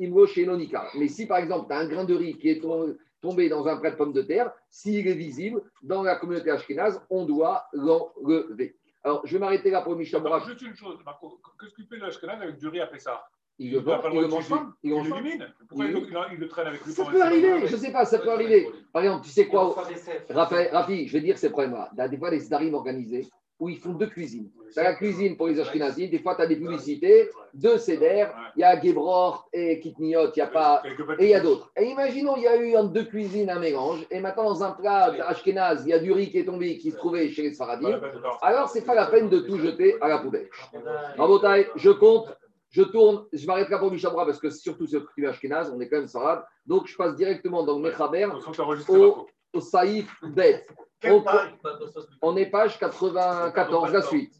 [0.00, 0.88] Imro Shenonika.
[0.98, 3.66] Mais si par exemple, tu as un grain de riz qui est tom- tombé dans
[3.68, 7.66] un plat de pommes de terre, s'il est visible, dans la communauté ashkénaze, on doit
[7.74, 8.74] l'enlever.
[9.04, 10.46] Alors, je vais m'arrêter là pour Morak.
[10.46, 11.40] Juste une chose, Marco.
[11.60, 13.22] Qu'est-ce qu'il fait l'Ashkenaz avec du riz après ça?
[13.60, 14.66] Il le vend, pas le il le mange pas.
[14.82, 14.96] Il le.
[15.68, 18.68] Pourquoi Il- traîne avec lui Ça peut arriver, je ne sais pas, ça peut arriver.
[18.92, 19.74] Par exemple, tu sais quoi
[20.30, 21.90] Raphaël, Rafi, je vais dire ces problèmes-là.
[21.94, 23.26] Il y a des fois des starim organisés
[23.60, 24.48] où ils font deux cuisines.
[24.72, 28.28] Tu as la cuisine pour les Ashkenazim, des fois tu as des publicités, deux CDR,
[28.54, 30.82] il y a Gebrort et Kitniot, il n'y a pas.
[31.18, 31.72] Et il y a d'autres.
[31.76, 34.70] Et imaginons, il y a eu en deux cuisines un mélange, et maintenant dans un
[34.72, 37.52] plat Ashkenaz, il y a du riz qui est tombé, qui se trouvait chez les
[37.54, 38.00] Sfaradim.
[38.42, 40.48] Alors, c'est pas la peine de tout jeter à la poubelle.
[41.16, 42.28] Rabotai, je compte,
[42.70, 45.88] je tourne, je m'arrête là pour Mishabra parce que surtout sur le Ashkenaz, on est
[45.88, 46.44] quand même Sarab.
[46.66, 48.28] Donc, je passe directement dans le Mechaber
[48.88, 50.66] au, au Saïf Bet.
[51.04, 51.24] On,
[52.22, 54.34] on est page 94, la suite.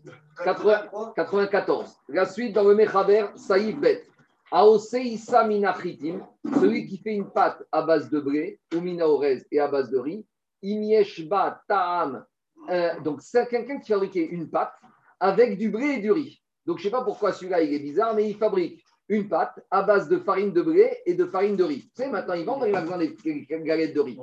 [0.45, 1.97] 80 94.
[2.09, 4.05] La suite dans le Mechaber, Saïf Bet.
[4.51, 6.27] Aoseïsa minachitim,
[6.59, 9.99] celui qui fait une pâte à base de blé, ou minaorez et à base de
[9.99, 10.27] riz,
[10.63, 12.25] imieshba ta'am.
[12.71, 14.73] Euh, donc, c'est quelqu'un qui fabriquait une pâte
[15.21, 16.43] avec du blé et du riz.
[16.69, 19.59] Donc, je ne sais pas pourquoi celui-là, il est bizarre, mais il fabrique une pâte
[19.71, 21.89] à base de farine de blé et de farine de riz.
[21.97, 24.19] Tu sais, maintenant, ils vendent dans les magasins des des galettes de riz.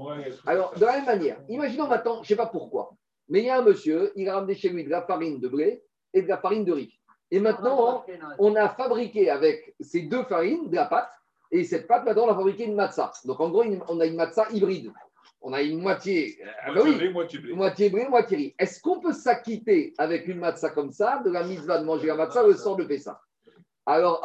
[0.46, 2.92] Alors, de la même manière, imaginons maintenant, je ne sais pas pourquoi,
[3.30, 5.48] mais il y a un monsieur, il a ramené chez lui de la farine de
[5.48, 5.82] blé
[6.14, 6.94] et de la farine de riz.
[7.32, 8.06] Et maintenant,
[8.38, 11.10] on a fabriqué avec ces deux farines de la pâte,
[11.50, 13.12] et cette pâte, maintenant, on a fabriqué une matzah.
[13.26, 14.94] Donc, en gros, on a une matzah hybride.
[15.48, 17.54] On a une moitié, ah bah oui, moitié blé.
[17.54, 18.56] moitié blé, moitié riz.
[18.58, 22.16] Est-ce qu'on peut s'acquitter avec une matzah comme ça, de la mitzvah de manger la
[22.16, 23.22] matzah le sort de Pessah?
[23.86, 24.22] Alors,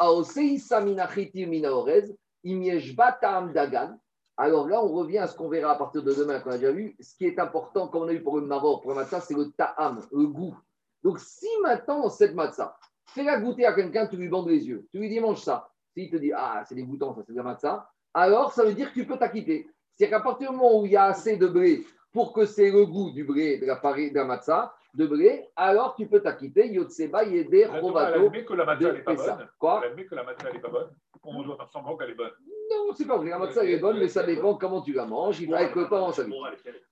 [3.53, 3.99] Dagan,
[4.35, 6.71] Alors là, on revient à ce qu'on verra à partir de demain, qu'on a déjà
[6.71, 6.95] vu.
[6.99, 9.35] Ce qui est important, comme on a eu pour le maror, pour le matzah, c'est
[9.35, 10.57] le ta'am, le goût.
[11.03, 14.97] Donc, si maintenant, cette matzah, fais-la goûter à quelqu'un, tu lui bandes les yeux, tu
[14.97, 15.69] lui dis mange ça.
[15.95, 18.89] S'il te dit, ah, c'est dégoûtant, ça, c'est de la matzah, alors ça veut dire
[18.91, 19.69] que tu peux t'acquitter.
[20.01, 22.71] C'est-à-dire qu'à partir du moment où il y a assez de blé pour que c'est
[22.71, 26.73] le goût du blé, de la, de la matzah, de blé, alors tu peux t'acquitter.
[26.73, 29.47] Yotseba, Elle Rovato, admet que la matzah n'est pas bonne.
[29.59, 30.89] Quoi Elle que la matzah n'est pas bonne.
[31.23, 32.31] On doit faire semblant qu'elle est bonne.
[32.71, 33.29] Non, c'est pas vrai.
[33.29, 35.39] La matzah, elle est bonne, mais ça dépend comment tu la manges.
[35.39, 36.23] Il faut avec le temps, ça.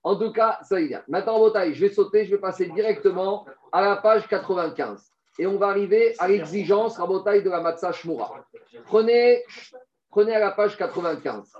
[0.04, 1.02] En tout cas, ça y est.
[1.08, 5.10] Maintenant, en bataille, je vais sauter, je vais passer directement à la page 95.
[5.40, 8.46] Et on va arriver à l'exigence, à de la matzah shmura.
[8.84, 9.42] Prenez,
[10.10, 11.56] prenez à la page 95.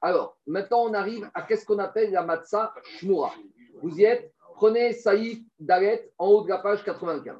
[0.00, 3.34] Alors, maintenant, on arrive à qu'est-ce qu'on appelle la matzah shmura.
[3.82, 7.36] Vous y êtes Prenez Saïf dalet en haut de la page 95.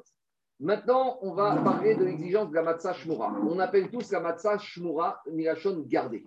[0.59, 3.33] Maintenant, on va parler de l'exigence de la matzah shmura.
[3.49, 6.23] On appelle tous la matzah shmura milachon gardée.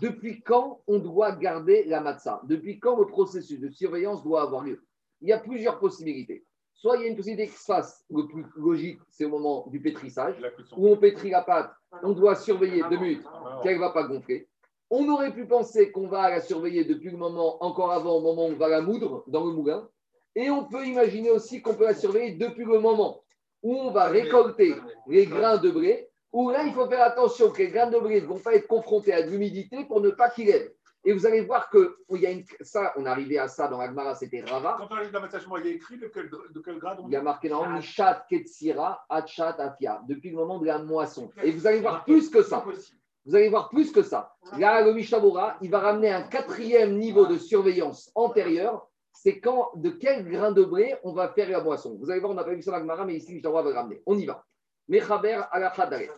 [0.00, 2.40] Depuis quand on doit garder la matzah?
[2.44, 4.84] Depuis quand le processus de surveillance doit avoir lieu?
[5.20, 6.44] Il y a plusieurs possibilités.
[6.80, 9.66] Soit il y a une possibilité qui se fasse, le plus logique, c'est au moment
[9.66, 10.36] du pétrissage,
[10.76, 11.72] où on pétrit la pâte,
[12.04, 14.46] on doit surveiller deux minutes Ah, qu'elle ne va pas gonfler.
[14.88, 18.46] On aurait pu penser qu'on va la surveiller depuis le moment, encore avant, au moment
[18.46, 19.88] où on va la moudre dans le moulin.
[20.36, 23.24] Et on peut imaginer aussi qu'on peut la surveiller depuis le moment
[23.64, 24.76] où on va récolter
[25.08, 28.20] les grains de blé, où là, il faut faire attention que les grains de blé
[28.20, 30.72] ne vont pas être confrontés à de l'humidité pour ne pas qu'ils aident.
[31.08, 33.66] Et vous allez voir que oh, il y a une, ça, on arrivé à ça
[33.66, 34.76] dans l'Agmara, c'était Rava.
[34.78, 37.08] Quand on arrive dans shmura, il y a écrit de quel, de quel grade on
[37.08, 41.30] Il y a marqué dans Mishat Ketsira, Achat Afia, depuis le moment de la moisson.
[41.42, 42.62] Et vous allez voir plus que ça.
[43.24, 44.34] Vous allez voir plus que ça.
[44.58, 48.86] Là, le Mishabura, il va ramener un quatrième niveau de surveillance antérieure.
[49.10, 51.96] C'est quand, de quel grain de blé on va faire la moisson.
[51.98, 53.76] Vous allez voir, on n'a pas vu ça dans Gemara, mais ici, Mishabura va le
[53.76, 54.02] ramener.
[54.04, 54.44] On y va.
[54.88, 56.10] Mechaber alachadaret.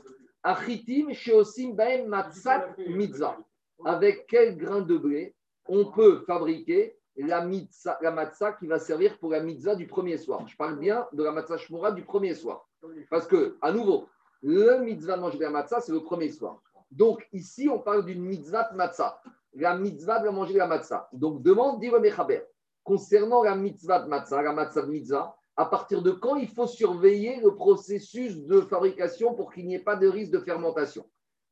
[0.43, 3.37] Achitim sheosim baem matzat mitzah.
[3.85, 5.35] Avec quel grain de blé
[5.67, 10.17] on peut fabriquer la, mitzah, la matzah qui va servir pour la mitzah du premier
[10.17, 10.47] soir.
[10.47, 12.67] Je parle bien de la matzah shmura du premier soir.
[13.11, 14.09] Parce que, à nouveau,
[14.43, 16.63] le mitzvah de manger de la matzah, c'est le premier soir.
[16.91, 19.21] Donc, ici, on parle d'une mitzvah de matzah.
[19.55, 21.09] La mitzvah de manger de la matzah.
[21.13, 22.47] Donc, demande, dit le
[22.83, 26.67] concernant la mitzvah de matzah, la matzah de mitzvah, à partir de quand il faut
[26.67, 31.05] surveiller le processus de fabrication pour qu'il n'y ait pas de risque de fermentation?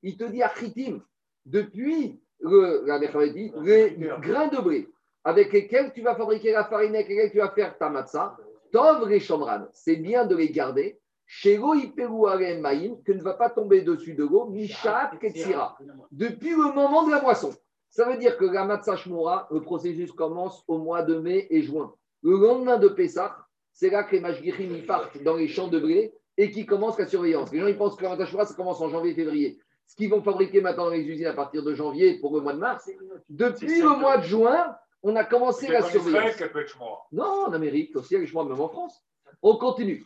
[0.02, 1.02] Il te dit, Achitim,
[1.48, 4.88] depuis le, la dit, les grains de blé
[5.24, 8.36] avec lesquels tu vas fabriquer la farine, avec lesquels tu vas faire ta matzah,
[8.72, 10.98] Tov et Shomran, c'est bien de les garder.
[11.26, 15.76] Shelo Iperu Maïm, que ne va pas tomber dessus de l'eau, Mishat Ketsira,
[16.10, 17.52] depuis le moment de la moisson.
[17.90, 21.62] Ça veut dire que la matzah shmura, le processus commence au mois de mai et
[21.62, 21.92] juin.
[22.22, 23.36] Le lendemain de Pessah,
[23.72, 26.98] c'est là que les Mashgichim ils partent dans les champs de blé et qui commencent
[26.98, 27.52] la surveillance.
[27.52, 29.58] Les gens ils pensent que la matzah shmura, ça commence en janvier-février.
[29.88, 32.52] Ce qu'ils vont fabriquer maintenant dans les usines à partir de janvier pour le mois
[32.52, 32.88] de mars,
[33.30, 36.36] depuis le mois de juin, on a commencé la surveillance.
[36.36, 37.06] qu'elle peut être shmura.
[37.10, 39.02] Non, en Amérique aussi, avec moi, même en France.
[39.42, 40.04] On continue.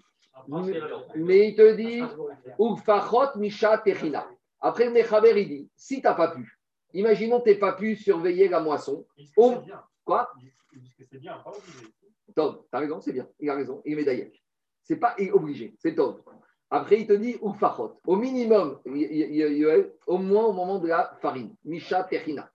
[1.16, 2.00] Mais, il te dit,
[2.60, 4.26] Ufachot Misha Techina.
[4.60, 6.58] Après, le Mechaber, il dit, si tu n'as pas pu,
[6.94, 9.04] imaginons que tu n'as pas pu surveiller la moisson.
[9.36, 9.56] Oh,
[10.04, 10.32] quoi?
[11.10, 11.92] C'est bien, pas obligé.
[12.36, 13.28] Tom, tu as raison, c'est bien.
[13.40, 13.82] Il a raison.
[13.84, 14.32] Il est médaillé.
[14.84, 16.22] C'est pas obligé, c'est Tom.
[16.74, 18.00] Après, il te dit Ufachot.
[18.06, 18.78] Au minimum,
[20.06, 21.54] au moins au moment de la farine.
[21.66, 22.50] Misha Techina.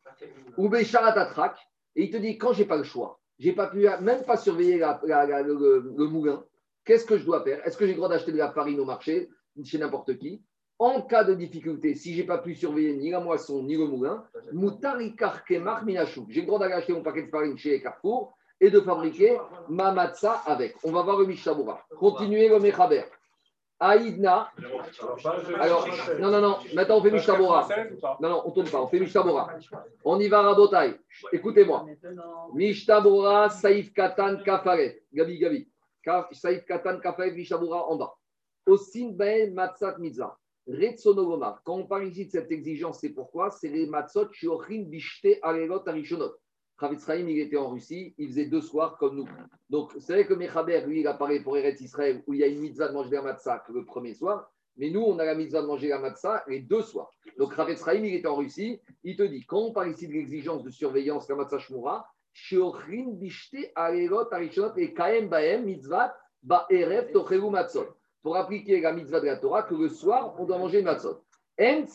[0.58, 1.56] Ou Bécharat Atrak.
[1.95, 4.77] Et il te dit, quand j'ai pas le choix, j'ai pas pu même pas surveiller
[4.80, 6.43] le, le- moulin,
[6.84, 7.65] qu'est-ce que je dois faire?
[7.65, 9.30] Est-ce que j'ai le droit d'acheter de la farine au marché,
[9.63, 10.41] chez n'importe qui?
[10.80, 14.23] En cas de difficulté, si j'ai pas pu surveiller ni la moisson ni le moulin,
[14.51, 16.25] Moutarikar Kemar Minachou.
[16.30, 19.38] J'ai le droit d'aller acheter mon paquet de farine chez Carrefour et de fabriquer
[19.69, 20.75] ma matzah avec.
[20.84, 21.82] On va voir le Mishabura.
[21.97, 23.03] Continuez le Mechaber.
[23.79, 24.51] Aïdna.
[25.59, 25.87] Alors,
[26.19, 26.57] non, non, non.
[26.73, 27.67] Maintenant, on fait Mishabura.
[27.67, 28.81] 96 ou pas Non, non, on ne tourne pas.
[28.81, 29.53] On fait Mishabura.
[30.03, 30.99] On y va, Rabotai.
[31.31, 31.85] Écoutez-moi.
[32.53, 35.03] Mishtabura, Saïf Katan, Kafaret.
[35.13, 35.67] Gabi, Gabi.
[36.31, 38.13] Saïf Katan, Kafaret, Mishabura en bas.
[38.65, 40.37] Osin Baen, Matzat Mitzah.
[40.67, 41.61] Retsonogoma.
[41.63, 43.51] Quand on parle ici de cette exigence, c'est pourquoi?
[43.51, 46.33] C'est les Matzot, Shiochin, Bishte, Arelot, Arishonot.
[46.79, 49.29] Chaim, il était en Russie, il faisait deux soirs comme nous.
[49.69, 52.47] Donc, c'est vrai que Mechaber, lui, il apparaît pour Eretz Israël, où il y a
[52.47, 54.51] une mitzvah de manger la matzah le premier soir.
[54.77, 57.09] Mais nous, on a la mitzvah de manger la matzah les deux soirs.
[57.39, 60.13] Donc, Chavetz Chaim, il était en Russie, il te dit, quand on parle ici de
[60.13, 67.11] l'exigence de surveillance, la matzah shmura, Shiochin, Bishte, Arelot, Arishonot, et Kaem Baem, mitzvah, Ba'erev,
[67.11, 67.87] Tocheru, Matzot.
[68.21, 71.23] Pour appliquer la mitzvah de la Torah, que le soir, on doit manger une matzot.
[71.59, 71.85] En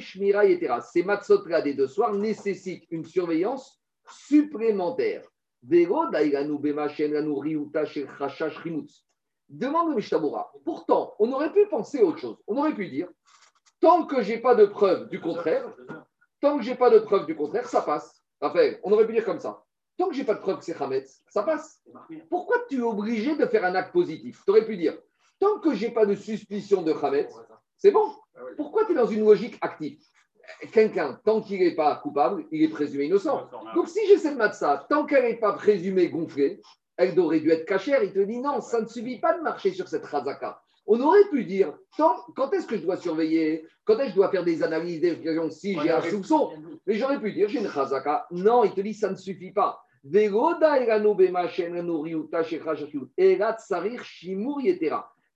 [0.00, 0.80] shmira yetera.
[0.80, 5.22] Ces matzot-là des deux soirs nécessitent une surveillance supplémentaire.
[9.48, 10.52] Demande au Mishtabura.
[10.64, 12.36] Pourtant, on aurait pu penser à autre chose.
[12.46, 13.08] On aurait pu dire
[13.80, 15.70] Tant que j'ai pas de preuve du contraire,
[16.40, 18.22] tant que j'ai pas de preuve du contraire, ça passe.
[18.40, 19.62] Raphaël, on aurait pu dire comme ça.
[19.98, 21.82] Tant que j'ai pas de preuve que c'est Hametz, ça passe.
[22.30, 24.42] Pourquoi tu es obligé de faire un acte positif?
[24.44, 24.98] Tu aurais pu dire,
[25.38, 27.34] tant que j'ai pas de suspicion de Hametz,
[27.76, 28.10] c'est bon.
[28.56, 30.00] Pourquoi tu es dans une logique active?
[30.72, 33.48] Quelqu'un, tant qu'il n'est pas coupable, il est présumé innocent.
[33.74, 36.60] Donc si j'ai cette matzah, tant qu'elle n'est pas présumée gonflée,
[36.96, 38.02] elle aurait dû être cachère.
[38.02, 40.60] Il te dit non, ça ne suffit pas de marcher sur cette razaka.
[40.86, 43.66] On aurait pu dire, tant- quand est-ce que je dois surveiller?
[43.84, 45.18] Quand est-ce que je dois faire des analyses, des
[45.50, 46.50] si j'ai un soupçon?
[46.86, 48.26] Mais j'aurais pu dire, j'ai une razaka.
[48.30, 49.80] Non, il te dit, ça ne suffit pas.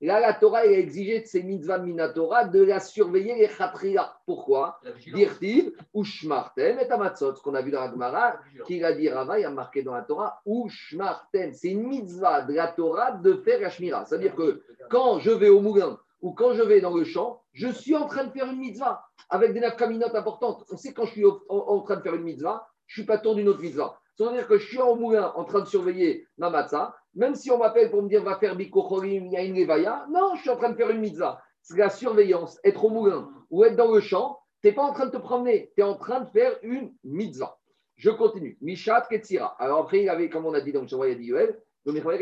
[0.01, 4.15] Là, la Torah elle a exigé de ces mitzvahs minatora de la surveiller les khatria.
[4.27, 4.81] Pourquoi.
[5.13, 7.35] Dirtiv ou shmartem et amatzot.
[7.35, 9.95] Ce qu'on a vu dans la Gemara, qui a dit Rava, il a marqué dans
[9.95, 11.53] la Torah, ou shmartem.
[11.53, 14.05] C'est une mitzvah de la Torah de faire la shmira.
[14.05, 17.69] C'est-à-dire que quand je vais au moulin ou quand je vais dans le champ, je
[17.69, 20.65] suis en train de faire une mitzvah avec des nafkaminotes importantes.
[20.71, 23.19] On sait quand je suis en train de faire une mitzvah, je ne suis pas
[23.19, 23.99] tour d'une autre mitzvah.
[24.17, 27.59] C'est-à-dire que je suis au moulin en train de surveiller ma matzah, même si on
[27.59, 30.51] m'appelle pour me dire va faire bikochorim, il y a une levaya, non, je suis
[30.51, 31.43] en train de faire une mitzvah.
[31.63, 34.93] C'est la surveillance, être au moulin ou être dans le champ, tu n'es pas en
[34.93, 37.59] train de te promener, tu es en train de faire une mitzvah.
[37.97, 38.57] Je continue.
[38.61, 39.57] Mishat Ketsira.
[39.59, 41.61] Alors après, comme on a dit dans le il a dit Yoel,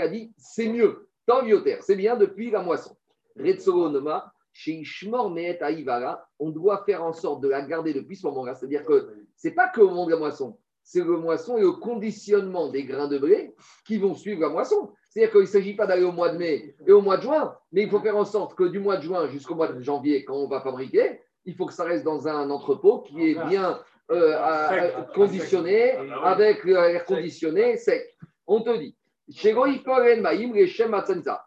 [0.01, 1.43] a dit c'est mieux, tant
[1.81, 2.97] c'est bien depuis la moisson.
[3.39, 8.27] Retzoro Noma, chez Ishmor Aïvara, on doit faire en sorte de la garder depuis ce
[8.29, 8.55] moment-là.
[8.55, 11.73] C'est-à-dire que c'est pas que au moment de la moisson, c'est le moisson et le
[11.73, 14.93] conditionnement des grains de blé qui vont suivre la moisson.
[15.11, 17.57] C'est-à-dire qu'il ne s'agit pas d'aller au mois de mai et au mois de juin,
[17.73, 20.25] mais il faut faire en sorte que du mois de juin jusqu'au mois de janvier,
[20.25, 23.81] quand on va fabriquer, il faut que ça reste dans un entrepôt qui est bien
[24.13, 24.69] euh, à-
[25.13, 28.17] conditionné, avec l'air conditionné, sec.
[28.47, 28.97] On te dit,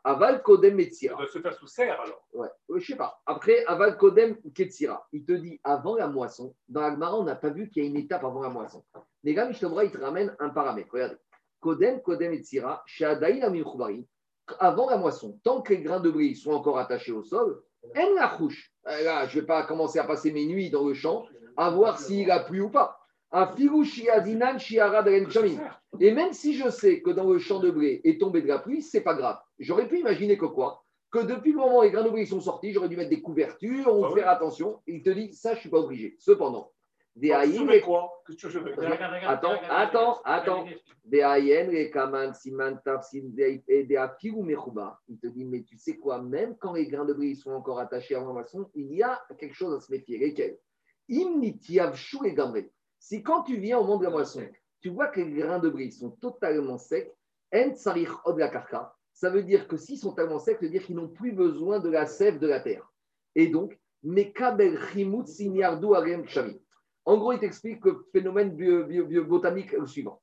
[0.04, 0.76] Aval Kodem
[1.16, 2.22] doit se faire sous serre alors.
[2.34, 3.22] Ouais, ouais, je sais pas.
[3.26, 6.54] Après, Aval Kodem Ketsira, il te dit avant la moisson.
[6.68, 8.84] Dans la Gemara, on n'a pas vu qu'il y a une étape avant la moisson.
[9.24, 10.90] Les gars, Mishnah il te ramène un paramètre.
[10.92, 11.18] Regardez.
[11.60, 12.40] Kodem, Kodem
[13.44, 14.06] Amir Khoubarim,
[14.60, 17.62] avant la moisson, tant que les grains de blé sont encore attachés au sol,
[17.94, 18.72] elle la couche.
[18.88, 21.26] Euh, Là, je ne vais pas commencer à passer mes nuits dans le champ
[21.58, 23.00] à voir s'il a plu ou pas.
[26.00, 28.60] Et même si je sais que dans le champ de blé est tombé de la
[28.60, 29.38] pluie, c'est pas grave.
[29.60, 30.84] J'aurais pu imaginer que quoi?
[31.12, 33.22] Que depuis le moment où les grains de blé sont sortis, j'aurais dû mettre des
[33.22, 34.82] couvertures, on Ah faire attention.
[34.88, 36.16] Il te dit, ça, je suis pas obligé.
[36.20, 36.72] Cependant,
[37.16, 38.24] des quoi?
[39.26, 40.66] Attends, attends, attends.
[41.04, 43.32] des les kaman, siman, tafsin,
[43.68, 45.00] et des afilou mechouba.
[45.08, 46.22] Il te dit, mais tu sais quoi?
[46.22, 49.22] Même quand les grains de blé sont encore attachés à la moisson, il y a
[49.38, 50.18] quelque chose à se méfier.
[50.18, 50.58] Lesquels?
[51.08, 52.72] Imnitiavchou et gamré.
[53.00, 54.48] Si quand tu viens au monde de la moisson,
[54.82, 57.12] tu vois que les grains de blé sont totalement secs,
[57.54, 60.72] en tsarich od la karka, ça veut dire que s'ils sont tellement secs, ça veut
[60.72, 62.88] dire qu'ils n'ont plus besoin de la sève de la terre.
[63.36, 66.62] Et donc, mekabel chimut sinyardu arem kshami.
[67.10, 70.22] En gros, il t'explique le phénomène bio- bio- bio- suivant.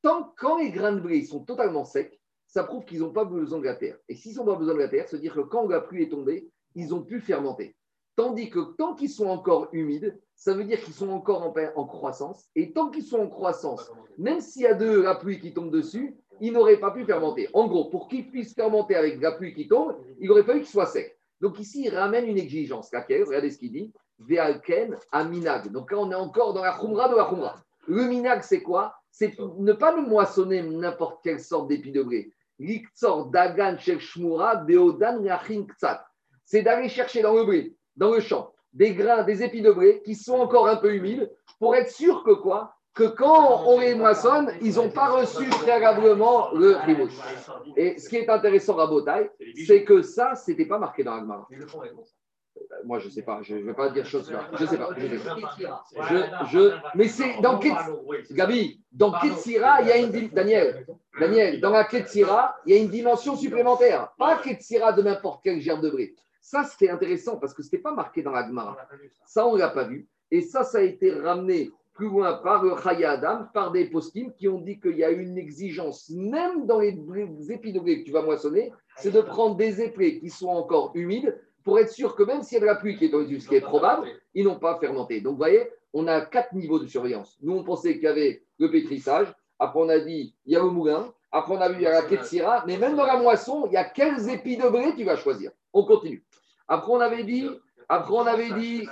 [0.00, 3.58] Tant, quand les grains de blé sont totalement secs, ça prouve qu'ils n'ont pas besoin
[3.58, 3.98] de la terre.
[4.08, 6.04] Et s'ils n'ont pas besoin de la terre, ça veut dire que quand la pluie
[6.04, 7.76] est tombée, ils ont pu fermenter.
[8.14, 12.46] Tandis que tant qu'ils sont encore humides, ça veut dire qu'ils sont encore en, croissance.
[12.54, 15.70] Et tant qu'ils sont en croissance, même s'il y a de la pluie qui tombe
[15.70, 17.50] dessus, ils n'auraient pas pu fermenter.
[17.52, 20.70] En gros, pour qu'ils puissent fermenter avec la pluie qui tombe, il aurait fallu qu'ils
[20.70, 21.14] soient secs.
[21.42, 22.88] Donc ici, il ramène une exigence.
[22.90, 23.92] Regardez ce qu'il dit.
[24.18, 25.70] Ve'alken à minag.
[25.70, 27.56] Donc là, on est encore dans la khumra de la khumra.
[27.86, 28.94] Le minag, c'est quoi?
[29.10, 32.32] C'est ne pas le moissonner n'importe quelle sorte d'épi de blé.
[32.58, 33.76] Dagan.
[36.44, 40.02] C'est d'aller chercher dans le blé, dans le champ, des grains, des épis de blé
[40.04, 42.72] qui sont encore un peu humides pour être sûr que quoi?
[42.94, 47.10] Que quand on les moissonne, ils n'ont pas reçu préalablement le rimout.
[47.76, 49.30] Et ce qui est intéressant à Botaï,
[49.66, 51.46] c'est que ça, c'était pas marqué dans l'Agmara.
[52.56, 52.76] Bon.
[52.84, 54.48] Moi, je sais pas, je ne vais pas dire chose là.
[54.58, 54.90] Je sais pas.
[54.96, 56.44] Je sais pas.
[56.50, 59.12] Je- mais c'est dans c'est Gabi, dans.
[59.12, 60.86] Ketsira, il y a une Daniel,
[61.18, 64.12] Daniel, dans la Ketsira, il y a une dimension supplémentaire.
[64.18, 66.14] Pas Ketsira de n'importe quelle gerbe de blé.
[66.40, 68.76] Ça, c'était intéressant parce que ce n'était pas marqué dans la Gemara.
[69.24, 69.46] ça.
[69.46, 70.06] On ne l'a pas vu.
[70.30, 74.30] Et ça, ça a été ramené plus loin par le Chaya Adam, par des poskim
[74.32, 76.94] qui ont dit qu'il y a une exigence, même dans les
[77.50, 80.92] épis de blé que tu vas moissonner, c'est de prendre des épées qui sont encore
[80.94, 83.40] humides pour être sûr que même s'il y a de la pluie qui est au-dessus,
[83.40, 85.20] ce qui est probable, ils n'ont pas fermenté.
[85.20, 87.36] Donc, vous voyez, on a quatre niveaux de surveillance.
[87.42, 89.34] Nous, on pensait qu'il y avait le pétrissage.
[89.58, 91.12] Après, on a dit, il y a le moulin.
[91.32, 92.62] Après, on a vu, il y a la ketsira.
[92.68, 95.50] Mais même dans la moisson, il y a quels épis de blé tu vas choisir.
[95.72, 96.24] On continue.
[96.68, 97.50] Après, on avait dit,
[97.88, 98.88] après, on avait dit,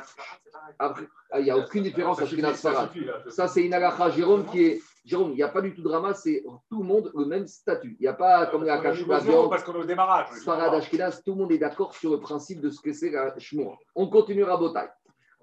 [0.80, 2.90] après, ah, il n'y a aucune différence entre Ça Ashkenaz Sfarad.
[3.28, 6.42] c'est une Jérôme qui est Jérôme, il n'y a pas du tout de drama, c'est
[6.70, 7.96] tout le monde le même statut.
[8.00, 10.28] Il n'y a pas comme la viande, Parce qu'on est au démarrage.
[10.32, 13.38] Sfarad Ashkenaz, tout le monde est d'accord sur le principe de ce que c'est la
[13.38, 13.76] Shmoura.
[13.94, 14.88] On continuera Botaï.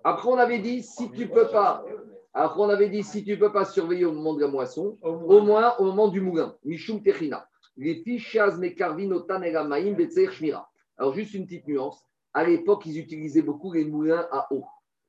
[0.04, 1.86] Après, on avait dit, si tu peux pas,
[2.34, 5.42] après, on avait dit, si tu peux pas surveiller au moment de la moisson, au
[5.42, 6.56] moins au moment du moulin.
[6.64, 7.48] Mishum Techina.
[7.78, 10.70] Les fichas betzer shmira.
[10.98, 12.04] Alors, juste une petite nuance.
[12.34, 14.66] À l'époque, ils utilisaient beaucoup les moulins à eau.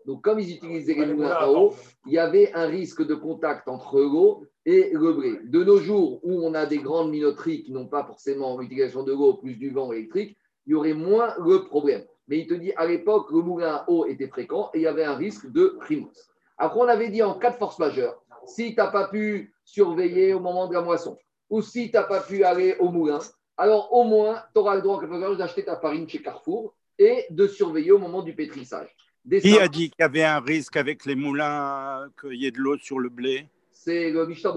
[0.07, 1.75] Donc, comme ils utilisaient les moulins à eau,
[2.07, 5.39] il y avait un risque de contact entre l'eau et le blé.
[5.45, 9.13] De nos jours, où on a des grandes minoteries qui n'ont pas forcément l'utilisation de
[9.13, 10.37] l'eau plus du vent électrique,
[10.67, 12.05] il y aurait moins le problème.
[12.29, 14.87] Mais il te dit, à l'époque, le moulin à eau était fréquent et il y
[14.87, 16.31] avait un risque de primos.
[16.59, 20.35] Après, on avait dit en cas de force majeure, si tu n'as pas pu surveiller
[20.35, 21.19] au moment de la moisson,
[21.51, 23.19] ou si tu n'as pas pu aller au moulin,
[23.57, 26.09] alors au moins, tu auras le droit en cas de force majeure d'acheter ta farine
[26.09, 28.95] chez Carrefour et de surveiller au moment du pétrissage.
[29.25, 32.51] Des Qui a dit qu'il y avait un risque avec les moulins qu'il y ait
[32.51, 33.47] de l'eau sur le blé?
[33.71, 34.55] C'est le Mishnah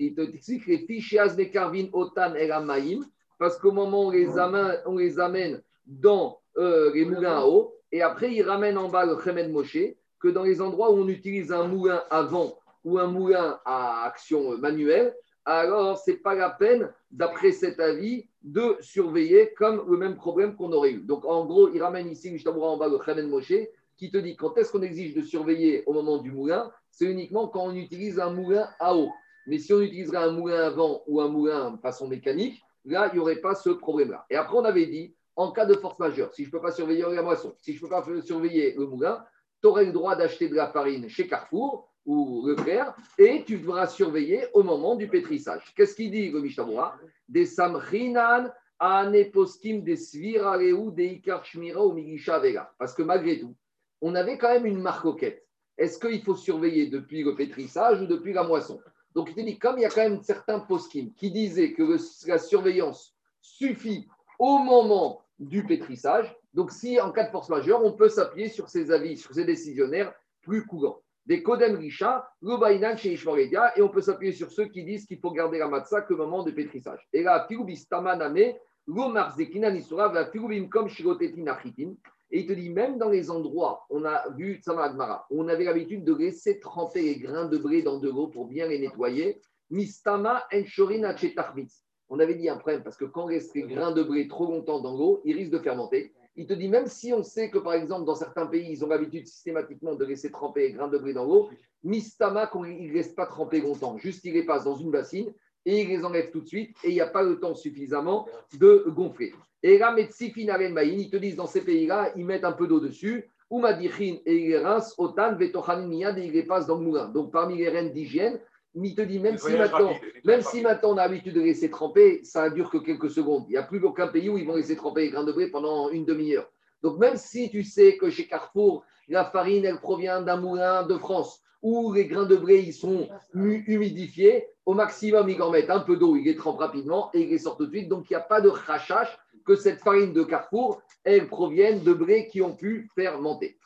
[0.00, 3.00] Il te explique les fichias de Karvin Otan El Amaim,
[3.38, 7.44] parce qu'au moment où on les amène, on les amène dans euh, les moulins à
[7.44, 9.78] eau, et après ils ramènent en bas le Chemed Moshe,
[10.18, 14.04] que dans les endroits où on utilise un moulin à vent ou un moulin à
[14.04, 19.96] action euh, manuelle, alors c'est pas la peine, d'après cet avis, de surveiller comme le
[19.96, 21.02] même problème qu'on aurait eu.
[21.02, 23.54] Donc en gros, il ramène ici Mishnah en bas le Chemed Moshe,
[23.98, 27.46] qui te dit quand est-ce qu'on exige de surveiller au moment du moulin c'est uniquement
[27.46, 29.12] quand on utilise un moulin à eau.
[29.46, 33.08] Mais si on utiliserait un moulin à vent ou un moulin de façon mécanique, là,
[33.12, 34.26] il n'y aurait pas ce problème-là.
[34.30, 36.72] Et après, on avait dit, en cas de force majeure, si je ne peux pas
[36.72, 39.24] surveiller la moisson, si je ne peux pas surveiller le moulin,
[39.62, 43.86] tu aurais le droit d'acheter de la farine chez Carrefour ou Leclerc et tu devras
[43.86, 45.72] surveiller au moment du pétrissage.
[45.76, 46.96] Qu'est-ce qu'il dit, le Mishnah
[47.28, 52.72] Des samrinan aneposkim des svirareu des ikar shmira ou migisha vega.
[52.78, 53.54] Parce que malgré tout,
[54.00, 58.32] on avait quand même une marcoquette est-ce qu'il faut surveiller depuis le pétrissage ou depuis
[58.32, 58.80] la moisson?
[59.14, 62.38] Donc, il dit, comme il y a quand même certains poskim qui disaient que la
[62.38, 64.06] surveillance suffit
[64.38, 68.68] au moment du pétrissage, donc si en cas de force majeure, on peut s'appuyer sur
[68.68, 71.00] ces avis, sur ces décisionnaires plus courants.
[71.26, 75.20] Des Kodem Risha, le chez Ishmarelia, et on peut s'appuyer sur ceux qui disent qu'il
[75.20, 77.06] faut garder la matzah qu'au moment du pétrissage.
[77.12, 78.54] Et là, Firubistamaname,
[78.86, 81.94] Lomarzekina Nisura, va Firubim comme Shirotetin Achitin.
[82.30, 85.48] Et il te dit, même dans les endroits, on a vu Tzama Agmara, où on
[85.48, 88.78] avait l'habitude de laisser tremper les grains de blé dans de l'eau pour bien les
[88.78, 89.40] nettoyer.
[89.70, 91.84] Mistama Achetachmitz.
[92.10, 94.80] On avait dit un problème, parce que quand laisse les grains de blé trop longtemps
[94.80, 96.12] dans l'eau, ils risquent de fermenter.
[96.36, 98.88] Il te dit, même si on sait que, par exemple, dans certains pays, ils ont
[98.88, 101.48] l'habitude systématiquement de laisser tremper les grains de blé dans l'eau,
[101.82, 105.32] Mistama, ils ne laissent pas tremper longtemps, juste ils les passent dans une bassine
[105.64, 108.26] et ils les enlèvent tout de suite et il n'y a pas le temps suffisamment
[108.58, 109.34] de gonfler.
[109.62, 113.64] Et là, ils te disent dans ces pays-là, ils mettent un peu d'eau dessus, ou
[113.66, 113.90] et
[114.26, 117.08] ils les rincent, Otan, et ils les passent dans le moulin.
[117.08, 118.38] Donc parmi les reines d'hygiène,
[118.74, 119.92] il te dit, même si maintenant,
[120.24, 123.44] même si maintenant on a l'habitude de laisser tremper, ça ne dure que quelques secondes.
[123.48, 125.50] Il n'y a plus aucun pays où ils vont laisser tremper les grains de blé
[125.50, 126.48] pendant une demi-heure.
[126.82, 130.96] Donc même si tu sais que chez Carrefour, la farine, elle provient d'un moulin de
[130.96, 135.80] France, où les grains de blé, ils sont humidifiés, au maximum, ils en mettent un
[135.80, 137.88] peu d'eau, ils les trempent rapidement et ils les sortent tout de suite.
[137.88, 141.94] Donc il n'y a pas de rachage que cette farine de Carrefour, elle provienne de
[141.94, 143.58] blé qui ont pu fermenter.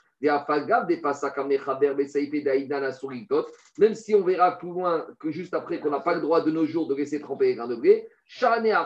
[3.79, 6.53] Même si on verra plus loin que juste après qu'on n'a pas le droit de
[6.53, 8.07] nos jours de laisser tremper les grains de blé.
[8.41, 8.85] Quand tu n'as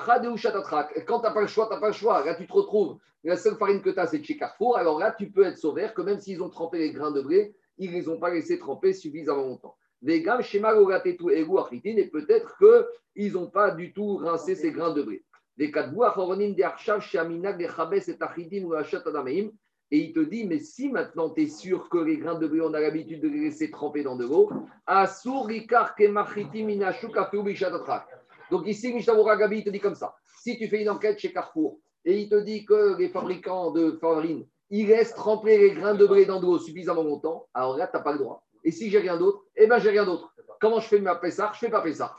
[1.31, 2.25] pas le choix, tu n'as pas le choix.
[2.25, 4.79] Là, tu te retrouves, la seule farine que tu as, c'est de chez Carrefour.
[4.79, 7.55] Alors là, tu peux être sauvé que même s'ils ont trempé les grains de blé,
[7.79, 9.77] ils ne les ont pas laissés tremper suffisamment longtemps.
[10.03, 14.93] Vegam, Shema, Logatetu, Egu, Achitin, et peut-être qu'ils n'ont pas du tout rincé ces grains
[14.93, 15.25] de blé.
[15.57, 19.03] Des Achoronim, des Archav, Shaminag, des Chabes, et Achitin, ou Achat.
[19.93, 22.61] Et il te dit, mais si maintenant tu es sûr que les grains de blé,
[22.61, 24.51] on a l'habitude de les laisser tremper dans de l'eau,
[24.87, 27.17] Asur, Rikar, Kemachitim, Inashuk.
[28.51, 30.15] Donc ici, Mishnah Gabi, il te dit comme ça.
[30.43, 33.93] Si tu fais une enquête chez Carrefour et il te dit que les fabricants de
[34.01, 37.87] farine, ils laissent tremper les grains de blé dans de l'eau suffisamment longtemps, alors là,
[37.87, 38.43] tu n'as pas le droit.
[38.65, 40.33] Et si j'ai rien d'autre, eh bien, j'ai rien d'autre.
[40.61, 41.53] Comment je fais ma Pessah?
[41.55, 42.17] Je fais pas Pessah.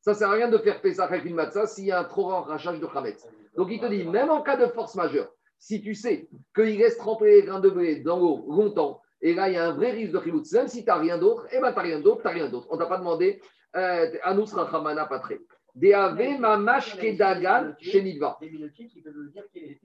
[0.00, 2.04] Ça ne sert à rien de faire Pessah avec une matzah s'il y a un
[2.04, 3.26] trop grand rachage de Khametz.
[3.56, 6.96] Donc il te dit, même en cas de force majeure, si tu sais qu'il laisse
[6.96, 9.90] tremper les grains de blé dans l'eau longtemps, et là, il y a un vrai
[9.90, 12.22] risque de chiloutz, même si tu n'as rien d'autre, eh bien, tu n'as rien d'autre,
[12.22, 12.66] tu n'as rien d'autre.
[12.70, 13.42] On ne t'a pas demandé,
[13.76, 15.34] euh, Anus Rachamana Patre.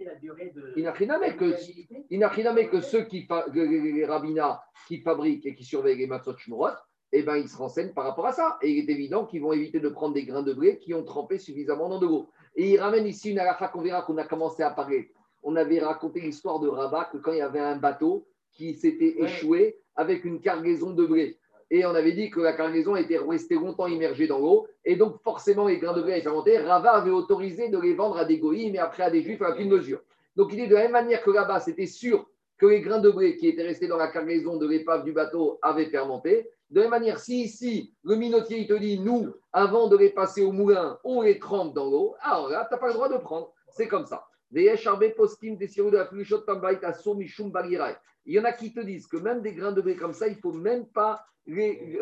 [0.06, 0.74] La durée de.
[0.78, 6.70] Inachiname que, ceux qui, les rabbinats qui fabriquent et qui surveillent les matzot shmorot,
[7.12, 8.58] eh ben, ils se renseignent par rapport à ça.
[8.62, 11.04] Et il est évident qu'ils vont éviter de prendre des grains de blé qui ont
[11.04, 12.30] trempé suffisamment dans de l'eau.
[12.56, 15.12] Et il ramène ici une halakha qu'on verra qu'on a commencé à parler.
[15.44, 19.22] On avait raconté l'histoire de Rabat que quand il y avait un bateau qui s'était
[19.22, 21.38] échoué avec une cargaison de blé.
[21.72, 24.68] Et on avait dit que la cargaison était restée longtemps immergée dans l'eau.
[24.84, 26.58] Et donc, forcément, les grains de blé avaient fermenté.
[26.58, 29.50] Rava avait autorisé de les vendre à des goïms et après à des juifs à
[29.50, 30.02] la mesure.
[30.36, 33.10] Donc, il est de la même manière que là-bas, c'était sûr que les grains de
[33.10, 36.50] blé qui étaient restés dans la cargaison de l'épave du bateau avaient fermenté.
[36.70, 40.10] De la même manière, si ici, le minotier, il te dit, nous, avant de les
[40.10, 43.10] passer au moulin, on les trempe dans l'eau, alors là, tu n'as pas le droit
[43.10, 43.52] de prendre.
[43.70, 44.26] C'est comme ça.
[44.58, 44.64] Il
[48.28, 50.38] y en a qui te disent que même des grains de blé comme ça, il
[50.38, 51.98] ne faut même pas les.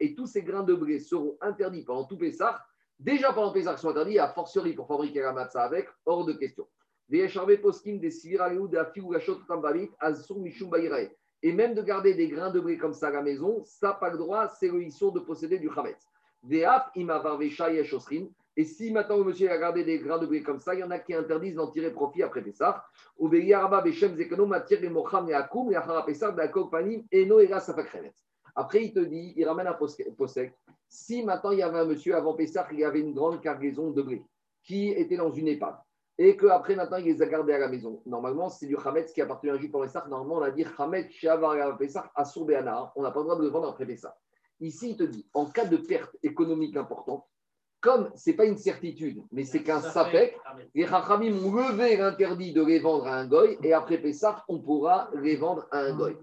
[0.00, 2.64] Et tous ces grains de blé seront interdits pendant tout Pessah.
[2.98, 6.32] Déjà pendant Pessah, ils sont interdits, à fortiori pour fabriquer la matzah avec, hors de
[6.32, 6.66] question.
[11.42, 14.08] Et même de garder des grains de blé comme ça à la maison, ça, pas
[14.08, 16.08] le droit, c'est le de posséder du chametz.
[18.56, 20.84] Et si maintenant le monsieur a gardé des grains de blé comme ça, il y
[20.84, 22.84] en a qui interdisent d'en tirer profit après Pessah.
[28.56, 30.54] Après, il te dit, il ramène un possèque.
[30.88, 33.90] Si maintenant il y avait un monsieur avant Pessah, il y avait une grande cargaison
[33.90, 34.22] de blé
[34.62, 35.76] qui était dans une épave
[36.16, 38.00] et qu'après maintenant il les a gardés à la maison.
[38.06, 40.06] Normalement, c'est du Hametz qui appartient à un juif pour Pessah.
[40.08, 42.92] Normalement, on a dit Hametz Shavar Pessah Sourbeana.
[42.94, 44.16] On n'a pas le droit de le vendre après Pessah.
[44.60, 47.24] Ici, il te dit, en cas de perte économique importante,
[47.80, 50.38] comme ce n'est pas une certitude, mais c'est qu'un sapek,
[50.74, 54.58] les Chachamim ont levé l'interdit de les vendre à un goy, et après Pessah, on
[54.60, 56.16] pourra les vendre à un goy.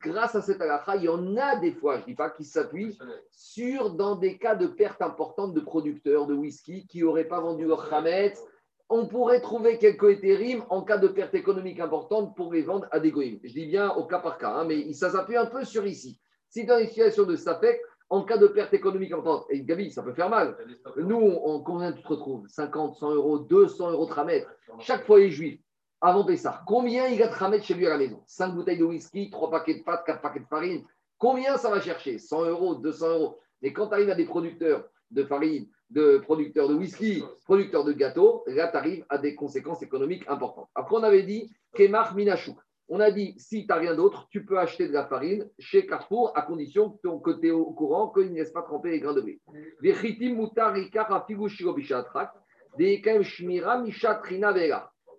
[0.00, 2.44] Grâce à cette halakha, il y en a des fois, je ne dis pas, qui
[2.44, 2.96] s'appuient
[3.30, 7.66] sur, dans des cas de perte importante de producteurs de whisky qui n'auraient pas vendu
[7.66, 8.40] leur chametz,
[8.88, 13.00] on pourrait trouver quelques éthérimes en cas de perte économique importante pour les vendre à
[13.00, 13.40] des goïms.
[13.42, 16.20] Je dis bien au cas par cas, hein, mais ça s'appuie un peu sur ici.
[16.54, 20.04] Si dans une situation de SAPEC, en cas de perte économique importante, et Gabi, ça
[20.04, 20.56] peut faire mal.
[20.96, 22.46] Nous, on, combien tu te retrouves?
[22.46, 24.46] 50, 100 euros, 200 euros de ramet.
[24.78, 25.60] Chaque foyer juif,
[26.00, 28.22] avant Pessah, combien il a de ramet chez lui à la maison?
[28.28, 30.84] 5 bouteilles de whisky, 3 paquets de pâtes, 4 paquets de farine.
[31.18, 32.18] Combien ça va chercher?
[32.18, 33.38] 100 euros, 200 euros.
[33.60, 37.92] Mais quand tu arrives à des producteurs de farine, de producteurs de whisky, producteurs de
[37.92, 40.68] gâteaux, là, tu arrives à des conséquences économiques importantes.
[40.76, 42.58] Après, on avait dit Kemar Minachouk.
[42.88, 45.86] On a dit, si tu n'as rien d'autre, tu peux acheter de la farine chez
[45.86, 49.14] Carrefour à condition que ton côté au courant qu'il ne laisse pas tremper les grains
[49.14, 49.40] de blé.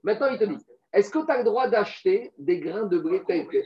[0.03, 0.57] Maintenant, il te dit,
[0.93, 3.57] est-ce que tu as le droit d'acheter des grains de blé tels que...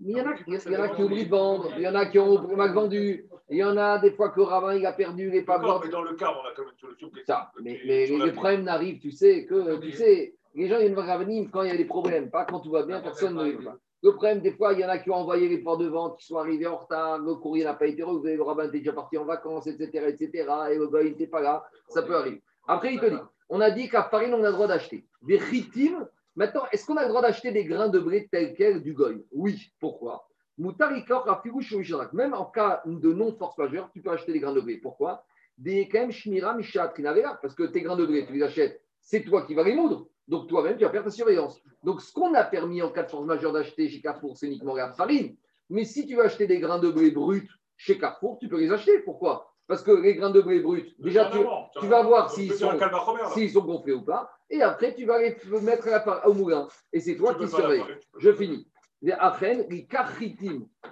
[0.00, 1.88] Il y en a, il y en a qui ont oublié de vendre, il y
[1.88, 4.74] en a qui ont mal vendu, il y en a des fois que le rabbin
[4.74, 6.78] il a perdu, il n'est pas mais dans le cas, on a quand même une
[6.78, 7.10] solution.
[7.24, 11.06] Ça, mais, mais les problèmes n'arrivent, tu sais, que tu sais, les gens viennent voir
[11.06, 13.78] Ravanim quand il y a des problèmes, pas quand tout va bien, personne ne voit.
[14.02, 16.18] Le problème, des fois, il y en a qui ont envoyé les ports de vente,
[16.18, 18.92] qui sont arrivés en retard, le courrier n'a pas été relevé, le rabbin était déjà
[18.92, 20.30] parti en vacances, etc., etc.,
[20.72, 22.42] et le gars, n'était pas là, ça peut arriver.
[22.68, 23.16] Après, il te dit,
[23.48, 25.06] on a dit qu'à farine, on a le droit d'acheter.
[25.22, 28.82] Des ritim, maintenant, est-ce qu'on a le droit d'acheter des grains de blé tels quels
[28.82, 29.24] du goy?
[29.32, 30.28] Oui, pourquoi?
[30.56, 34.76] Même en cas de non-force majeure, tu peux acheter des grains de blé.
[34.76, 35.24] Pourquoi?
[35.56, 35.88] Des
[36.56, 37.38] Mishat, Trinavera.
[37.40, 40.08] Parce que tes grains de blé, tu les achètes, c'est toi qui vas les moudre.
[40.26, 41.60] Donc toi-même, tu vas faire ta surveillance.
[41.82, 44.74] Donc ce qu'on a permis en cas de force majeure d'acheter chez Carrefour, c'est uniquement
[44.74, 45.36] la farine.
[45.70, 48.72] Mais si tu veux acheter des grains de blé bruts chez Carrefour, tu peux les
[48.72, 48.98] acheter.
[49.00, 49.50] Pourquoi?
[49.66, 51.38] Parce que les grains de blé bruts, déjà, tu,
[51.80, 54.30] tu vas voir s'ils sont, sont gonflés ou pas.
[54.50, 56.68] Et après, tu vas les mettre à au moulin.
[56.92, 57.82] Et c'est toi qui surveilles.
[58.18, 58.68] Je finis.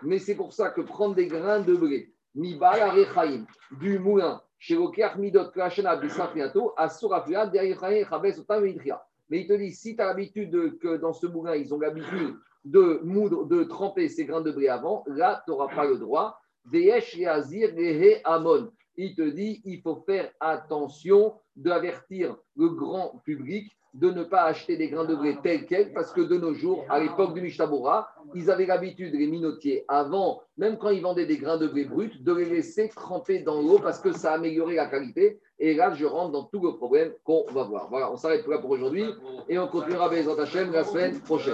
[0.02, 2.14] Mais c'est pour ça que prendre des grains de blé,
[2.60, 3.46] arechaim,
[3.80, 9.02] du moulin, chez Okeach midot klashana bisafriato, asurafia, derechaim, chabes otam idria.
[9.28, 11.80] Mais il te dit, si tu as l'habitude de- que dans ce moulin, ils ont
[11.80, 15.96] l'habitude de moudre, de tremper ces grains de blé avant, là, tu n'auras pas le
[15.96, 16.38] droit.
[16.66, 18.70] Veyesh yazir rehe amon.
[18.96, 24.76] Il te dit, il faut faire attention d'avertir le grand public de ne pas acheter
[24.76, 28.08] des grains de blé tels quels, parce que de nos jours, à l'époque du Mishtabura,
[28.34, 32.12] ils avaient l'habitude, les minotiers, avant, même quand ils vendaient des grains de blé bruts,
[32.20, 35.40] de les laisser tremper dans l'eau parce que ça améliorait la qualité.
[35.58, 37.88] Et là, je rentre dans tout le problème qu'on va voir.
[37.90, 39.04] Voilà, on s'arrête là pour aujourd'hui
[39.48, 41.50] et on continuera avec les la semaine prochaine.